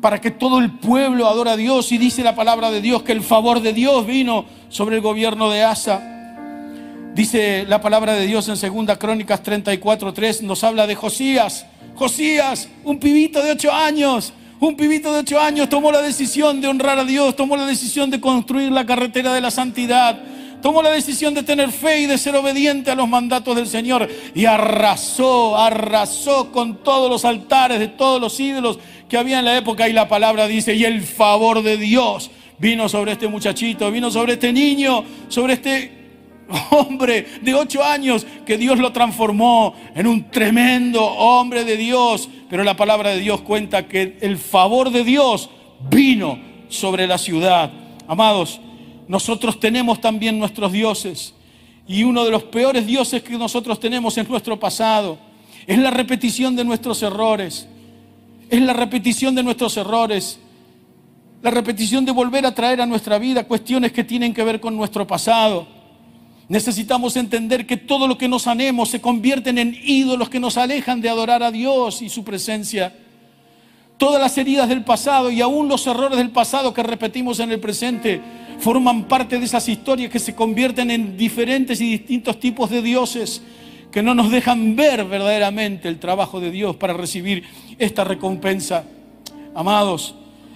para 0.00 0.20
que 0.20 0.30
todo 0.30 0.58
el 0.58 0.70
pueblo 0.70 1.26
adore 1.26 1.50
a 1.50 1.56
Dios 1.56 1.90
y 1.92 1.98
dice 1.98 2.22
la 2.22 2.34
palabra 2.34 2.70
de 2.70 2.80
Dios 2.80 3.02
que 3.02 3.12
el 3.12 3.22
favor 3.22 3.60
de 3.60 3.72
Dios 3.72 4.06
vino 4.06 4.44
sobre 4.68 4.96
el 4.96 5.02
gobierno 5.02 5.50
de 5.50 5.64
Asa. 5.64 6.14
Dice 7.14 7.64
la 7.66 7.80
palabra 7.80 8.14
de 8.14 8.26
Dios 8.26 8.48
en 8.48 8.86
2 8.86 8.98
Crónicas 8.98 9.42
34, 9.42 10.12
3, 10.12 10.42
nos 10.42 10.62
habla 10.62 10.86
de 10.86 10.94
Josías. 10.94 11.66
Josías, 11.96 12.68
un 12.84 13.00
pibito 13.00 13.42
de 13.42 13.52
ocho 13.52 13.72
años, 13.72 14.32
un 14.60 14.76
pibito 14.76 15.12
de 15.12 15.20
ocho 15.20 15.40
años 15.40 15.68
tomó 15.68 15.90
la 15.90 16.00
decisión 16.00 16.60
de 16.60 16.68
honrar 16.68 16.98
a 16.98 17.04
Dios, 17.04 17.34
tomó 17.34 17.56
la 17.56 17.66
decisión 17.66 18.08
de 18.10 18.20
construir 18.20 18.70
la 18.70 18.86
carretera 18.86 19.34
de 19.34 19.40
la 19.40 19.50
santidad, 19.50 20.20
tomó 20.62 20.80
la 20.80 20.90
decisión 20.90 21.34
de 21.34 21.42
tener 21.42 21.72
fe 21.72 22.02
y 22.02 22.06
de 22.06 22.18
ser 22.18 22.36
obediente 22.36 22.92
a 22.92 22.94
los 22.94 23.08
mandatos 23.08 23.56
del 23.56 23.66
Señor 23.66 24.08
y 24.34 24.44
arrasó, 24.44 25.56
arrasó 25.56 26.52
con 26.52 26.76
todos 26.84 27.10
los 27.10 27.24
altares 27.24 27.80
de 27.80 27.88
todos 27.88 28.20
los 28.20 28.38
ídolos 28.38 28.78
que 29.08 29.16
había 29.16 29.38
en 29.38 29.44
la 29.44 29.56
época 29.56 29.88
y 29.88 29.92
la 29.92 30.08
palabra 30.08 30.46
dice, 30.46 30.74
y 30.74 30.84
el 30.84 31.02
favor 31.02 31.62
de 31.62 31.76
Dios 31.76 32.30
vino 32.58 32.88
sobre 32.88 33.12
este 33.12 33.28
muchachito, 33.28 33.90
vino 33.90 34.10
sobre 34.10 34.34
este 34.34 34.52
niño, 34.52 35.04
sobre 35.28 35.54
este 35.54 35.98
hombre 36.70 37.26
de 37.42 37.54
ocho 37.54 37.84
años 37.84 38.26
que 38.46 38.56
Dios 38.56 38.78
lo 38.78 38.92
transformó 38.92 39.74
en 39.94 40.06
un 40.06 40.30
tremendo 40.30 41.04
hombre 41.04 41.64
de 41.64 41.76
Dios. 41.76 42.28
Pero 42.48 42.64
la 42.64 42.76
palabra 42.76 43.10
de 43.10 43.20
Dios 43.20 43.40
cuenta 43.42 43.86
que 43.86 44.18
el 44.20 44.38
favor 44.38 44.90
de 44.90 45.04
Dios 45.04 45.50
vino 45.90 46.38
sobre 46.68 47.06
la 47.06 47.18
ciudad. 47.18 47.70
Amados, 48.06 48.60
nosotros 49.06 49.60
tenemos 49.60 50.00
también 50.00 50.38
nuestros 50.38 50.72
dioses. 50.72 51.34
Y 51.86 52.02
uno 52.04 52.24
de 52.24 52.30
los 52.30 52.44
peores 52.44 52.86
dioses 52.86 53.22
que 53.22 53.38
nosotros 53.38 53.80
tenemos 53.80 54.16
es 54.18 54.28
nuestro 54.28 54.58
pasado. 54.58 55.18
Es 55.66 55.78
la 55.78 55.90
repetición 55.90 56.56
de 56.56 56.64
nuestros 56.64 57.02
errores. 57.02 57.68
Es 58.50 58.60
la 58.62 58.72
repetición 58.72 59.34
de 59.34 59.42
nuestros 59.42 59.76
errores, 59.76 60.38
la 61.42 61.50
repetición 61.50 62.04
de 62.04 62.12
volver 62.12 62.46
a 62.46 62.54
traer 62.54 62.80
a 62.80 62.86
nuestra 62.86 63.18
vida 63.18 63.44
cuestiones 63.44 63.92
que 63.92 64.04
tienen 64.04 64.32
que 64.32 64.42
ver 64.42 64.58
con 64.58 64.76
nuestro 64.76 65.06
pasado. 65.06 65.66
Necesitamos 66.48 67.14
entender 67.16 67.66
que 67.66 67.76
todo 67.76 68.08
lo 68.08 68.16
que 68.16 68.26
nos 68.26 68.46
anhemos 68.46 68.88
se 68.88 69.02
convierten 69.02 69.58
en 69.58 69.76
ídolos 69.84 70.30
que 70.30 70.40
nos 70.40 70.56
alejan 70.56 71.02
de 71.02 71.10
adorar 71.10 71.42
a 71.42 71.50
Dios 71.50 72.00
y 72.00 72.08
su 72.08 72.24
presencia. 72.24 72.96
Todas 73.98 74.20
las 74.20 74.38
heridas 74.38 74.68
del 74.68 74.82
pasado 74.82 75.30
y 75.30 75.42
aún 75.42 75.68
los 75.68 75.86
errores 75.86 76.16
del 76.16 76.30
pasado 76.30 76.72
que 76.72 76.82
repetimos 76.82 77.40
en 77.40 77.52
el 77.52 77.60
presente 77.60 78.22
forman 78.60 79.04
parte 79.04 79.38
de 79.38 79.44
esas 79.44 79.68
historias 79.68 80.10
que 80.10 80.18
se 80.18 80.34
convierten 80.34 80.90
en 80.90 81.18
diferentes 81.18 81.80
y 81.82 81.90
distintos 81.90 82.40
tipos 82.40 82.70
de 82.70 82.80
dioses 82.80 83.42
que 83.90 84.02
no 84.02 84.14
nos 84.14 84.30
dejan 84.30 84.76
ver 84.76 85.04
verdaderamente 85.04 85.88
el 85.88 85.98
trabajo 85.98 86.40
de 86.40 86.50
Dios 86.50 86.76
para 86.76 86.92
recibir 86.92 87.44
esta 87.78 88.04
recompensa. 88.04 88.84
Amados, 89.54 90.14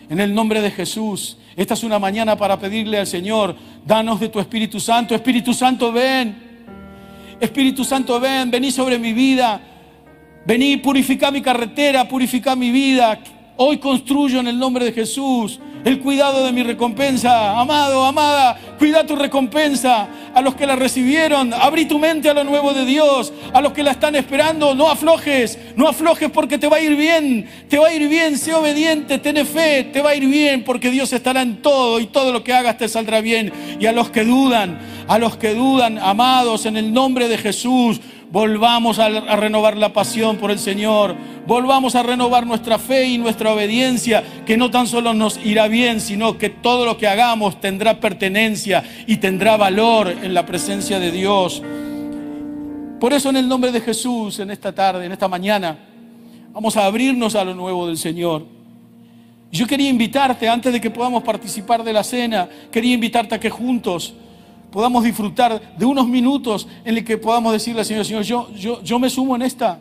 en 0.09 0.21
el 0.21 0.35
nombre 0.35 0.61
de 0.61 0.71
Jesús, 0.71 1.39
esta 1.57 1.75
es 1.75 1.85
una 1.85 1.99
mañana 1.99 2.37
para 2.37 2.59
pedirle 2.59 2.99
al 2.99 3.07
Señor, 3.07 3.57
danos 3.87 4.21
de 4.21 4.29
tu 4.29 4.41
Espíritu 4.41 4.81
Santo. 4.81 5.15
Espíritu 5.15 5.53
Santo, 5.53 5.93
ven. 5.93 6.35
Espíritu 7.41 7.85
Santo, 7.85 8.19
ven, 8.21 8.51
vení 8.51 8.71
sobre 8.71 8.99
mi 8.99 9.13
vida. 9.13 9.61
Vení, 10.47 10.77
purifica 10.79 11.31
mi 11.31 11.41
carretera, 11.41 12.09
purifica 12.09 12.57
mi 12.57 12.71
vida. 12.71 13.19
Hoy 13.57 13.79
construyo 13.79 14.41
en 14.41 14.49
el 14.49 14.59
nombre 14.59 14.85
de 14.85 14.93
Jesús 14.93 15.61
el 15.85 15.99
cuidado 15.99 16.45
de 16.45 16.53
mi 16.53 16.63
recompensa. 16.63 17.59
Amado, 17.59 18.05
amada, 18.05 18.59
cuida 18.79 19.07
tu 19.07 19.17
recompensa. 19.17 20.09
A 20.35 20.41
los 20.41 20.55
que 20.55 20.67
la 20.67 20.77
recibieron, 20.77 21.53
abrí 21.53 21.85
tu 21.85 21.99
mente 21.99 22.31
a 22.31 22.35
lo 22.35 22.45
nuevo 22.45 22.73
de 22.73 22.85
Dios. 22.85 23.33
A 23.53 23.61
los 23.61 23.73
que 23.73 23.83
la 23.83 23.91
están 23.91 24.15
esperando, 24.17 24.75
no 24.75 24.89
aflojes, 24.89 25.59
no 25.77 25.89
aflojes 25.89 26.31
porque 26.31 26.57
te 26.57 26.69
va 26.69 26.77
a 26.79 26.81
ir 26.81 26.97
bien. 26.97 27.47
Te 27.69 27.79
va 27.79 27.89
a 27.89 27.95
ir 27.95 28.09
bien, 28.09 28.39
sé 28.39 28.55
obediente, 28.55 29.19
ten 29.19 29.45
fe, 29.47 29.85
te 29.93 30.01
va 30.01 30.11
a 30.11 30.15
ir 30.15 30.27
bien 30.27 30.65
porque 30.65 30.91
Dios 30.91 31.13
estará 31.13 31.43
en 31.43 31.61
todo 31.61 32.01
y 32.01 32.07
todo 32.07 32.33
lo 32.33 32.43
que 32.43 32.53
hagas 32.53 32.79
te 32.79 32.89
saldrá 32.89 33.21
bien. 33.21 33.53
Y 33.79 33.87
a 33.87 33.93
los 33.93 34.11
que 34.11 34.25
dudan, 34.25 34.79
a 35.09 35.19
los 35.19 35.37
que 35.37 35.55
dudan, 35.55 35.99
amados, 35.99 36.65
en 36.65 36.77
el 36.77 36.93
nombre 36.93 37.29
de 37.29 37.39
Jesús, 37.39 38.01
volvamos 38.33 38.99
a, 38.99 39.11
renovar 39.37 39.77
la 39.77 39.93
pasión 39.93 40.39
por 40.39 40.51
el 40.51 40.59
Señor, 40.59 41.15
volvamos 41.47 41.95
a 41.95 42.03
renovar 42.03 42.47
nuestra 42.47 42.79
fe 42.79 43.05
y 43.05 43.19
nuestra 43.19 43.53
obediencia, 43.53 44.25
que 44.47 44.57
no 44.57 44.71
tan 44.71 44.87
solo 44.87 45.13
nos 45.13 45.39
irá 45.45 45.69
bien, 45.69 46.01
sino 46.01 46.39
que 46.39 46.49
todo 46.49 46.87
lo 46.87 46.97
que 46.97 47.07
hagamos 47.07 47.61
tendrá 47.61 48.01
pertenencia 48.01 48.83
y 49.07 49.19
tendrá 49.19 49.59
valor 49.59 50.09
en 50.09 50.33
la 50.33 50.47
presencia 50.47 50.99
de 50.99 51.13
Dios. 51.13 51.63
Por 52.99 53.13
eso 53.13 53.29
en 53.29 53.37
el 53.37 53.47
nombre 53.47 53.71
de 53.71 53.83
Jesús, 53.83 54.39
en 54.39 54.51
esta 54.51 54.73
tarde, 54.73 55.05
en 55.05 55.13
esta 55.13 55.29
mañana, 55.29 55.77
vamos 56.53 56.75
a 56.79 56.87
abrirnos 56.87 57.35
a 57.35 57.45
lo 57.45 57.55
nuevo 57.55 57.87
del 57.87 57.99
Señor. 57.99 58.47
Yo 59.51 59.67
quería 59.67 59.91
invitarte, 59.91 60.49
antes 60.49 60.73
de 60.73 60.81
que 60.81 60.91
podamos 60.91 61.23
participar 61.23 61.85
de 61.85 61.93
la 61.93 62.03
cena, 62.03 62.49
quería 62.71 62.95
invitarte 62.95 63.35
a 63.35 63.41
que 63.41 63.51
juntos 63.51 64.15
podamos 64.73 65.05
disfrutar 65.05 65.77
de 65.77 65.85
unos 65.85 66.09
minutos 66.09 66.67
en 66.85 66.97
el 66.97 67.05
que 67.05 67.19
podamos 67.19 67.53
decirle 67.53 67.81
al 67.81 67.87
Señor, 67.87 68.05
Señor, 68.05 68.23
yo, 68.25 68.51
yo, 68.55 68.83
yo 68.83 68.99
me 68.99 69.09
sumo 69.09 69.37
en 69.37 69.43
esta. 69.43 69.79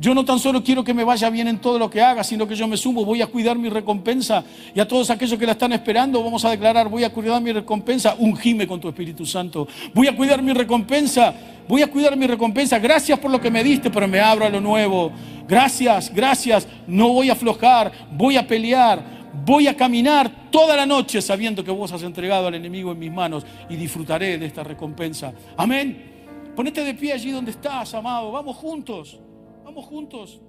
Yo 0.00 0.14
no 0.14 0.24
tan 0.24 0.38
solo 0.38 0.62
quiero 0.62 0.84
que 0.84 0.94
me 0.94 1.02
vaya 1.02 1.28
bien 1.28 1.48
en 1.48 1.58
todo 1.58 1.76
lo 1.76 1.90
que 1.90 2.00
haga, 2.00 2.22
sino 2.22 2.46
que 2.46 2.54
yo 2.54 2.68
me 2.68 2.76
sumo, 2.76 3.04
voy 3.04 3.20
a 3.20 3.26
cuidar 3.26 3.58
mi 3.58 3.68
recompensa. 3.68 4.44
Y 4.72 4.78
a 4.78 4.86
todos 4.86 5.10
aquellos 5.10 5.36
que 5.36 5.44
la 5.44 5.52
están 5.52 5.72
esperando, 5.72 6.22
vamos 6.22 6.44
a 6.44 6.50
declarar, 6.50 6.88
voy 6.88 7.02
a 7.02 7.12
cuidar 7.12 7.42
mi 7.42 7.50
recompensa, 7.50 8.14
ungime 8.16 8.64
con 8.68 8.80
tu 8.80 8.88
Espíritu 8.88 9.26
Santo. 9.26 9.66
Voy 9.92 10.06
a 10.06 10.16
cuidar 10.16 10.40
mi 10.40 10.52
recompensa, 10.52 11.34
voy 11.66 11.82
a 11.82 11.90
cuidar 11.90 12.16
mi 12.16 12.28
recompensa. 12.28 12.78
Gracias 12.78 13.18
por 13.18 13.32
lo 13.32 13.40
que 13.40 13.50
me 13.50 13.64
diste, 13.64 13.90
pero 13.90 14.06
me 14.06 14.20
abro 14.20 14.44
a 14.44 14.48
lo 14.48 14.60
nuevo. 14.60 15.10
Gracias, 15.48 16.14
gracias. 16.14 16.68
No 16.86 17.08
voy 17.12 17.30
a 17.30 17.32
aflojar, 17.32 17.90
voy 18.12 18.36
a 18.36 18.46
pelear 18.46 19.17
voy 19.32 19.66
a 19.66 19.76
caminar 19.76 20.50
toda 20.50 20.76
la 20.76 20.86
noche 20.86 21.20
sabiendo 21.22 21.62
que 21.64 21.70
vos 21.70 21.92
has 21.92 22.02
entregado 22.02 22.48
al 22.48 22.54
enemigo 22.54 22.92
en 22.92 22.98
mis 22.98 23.12
manos 23.12 23.44
y 23.68 23.76
disfrutaré 23.76 24.38
de 24.38 24.46
esta 24.46 24.62
recompensa. 24.62 25.32
Amén. 25.56 26.52
Ponete 26.54 26.82
de 26.82 26.94
pie 26.94 27.12
allí 27.12 27.30
donde 27.30 27.52
estás, 27.52 27.94
amado. 27.94 28.32
Vamos 28.32 28.56
juntos. 28.56 29.20
Vamos 29.64 29.84
juntos. 29.86 30.40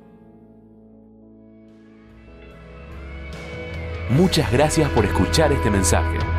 Muchas 4.09 4.51
gracias 4.51 4.89
por 4.89 5.05
escuchar 5.05 5.51
este 5.51 5.69
mensaje. 5.69 6.38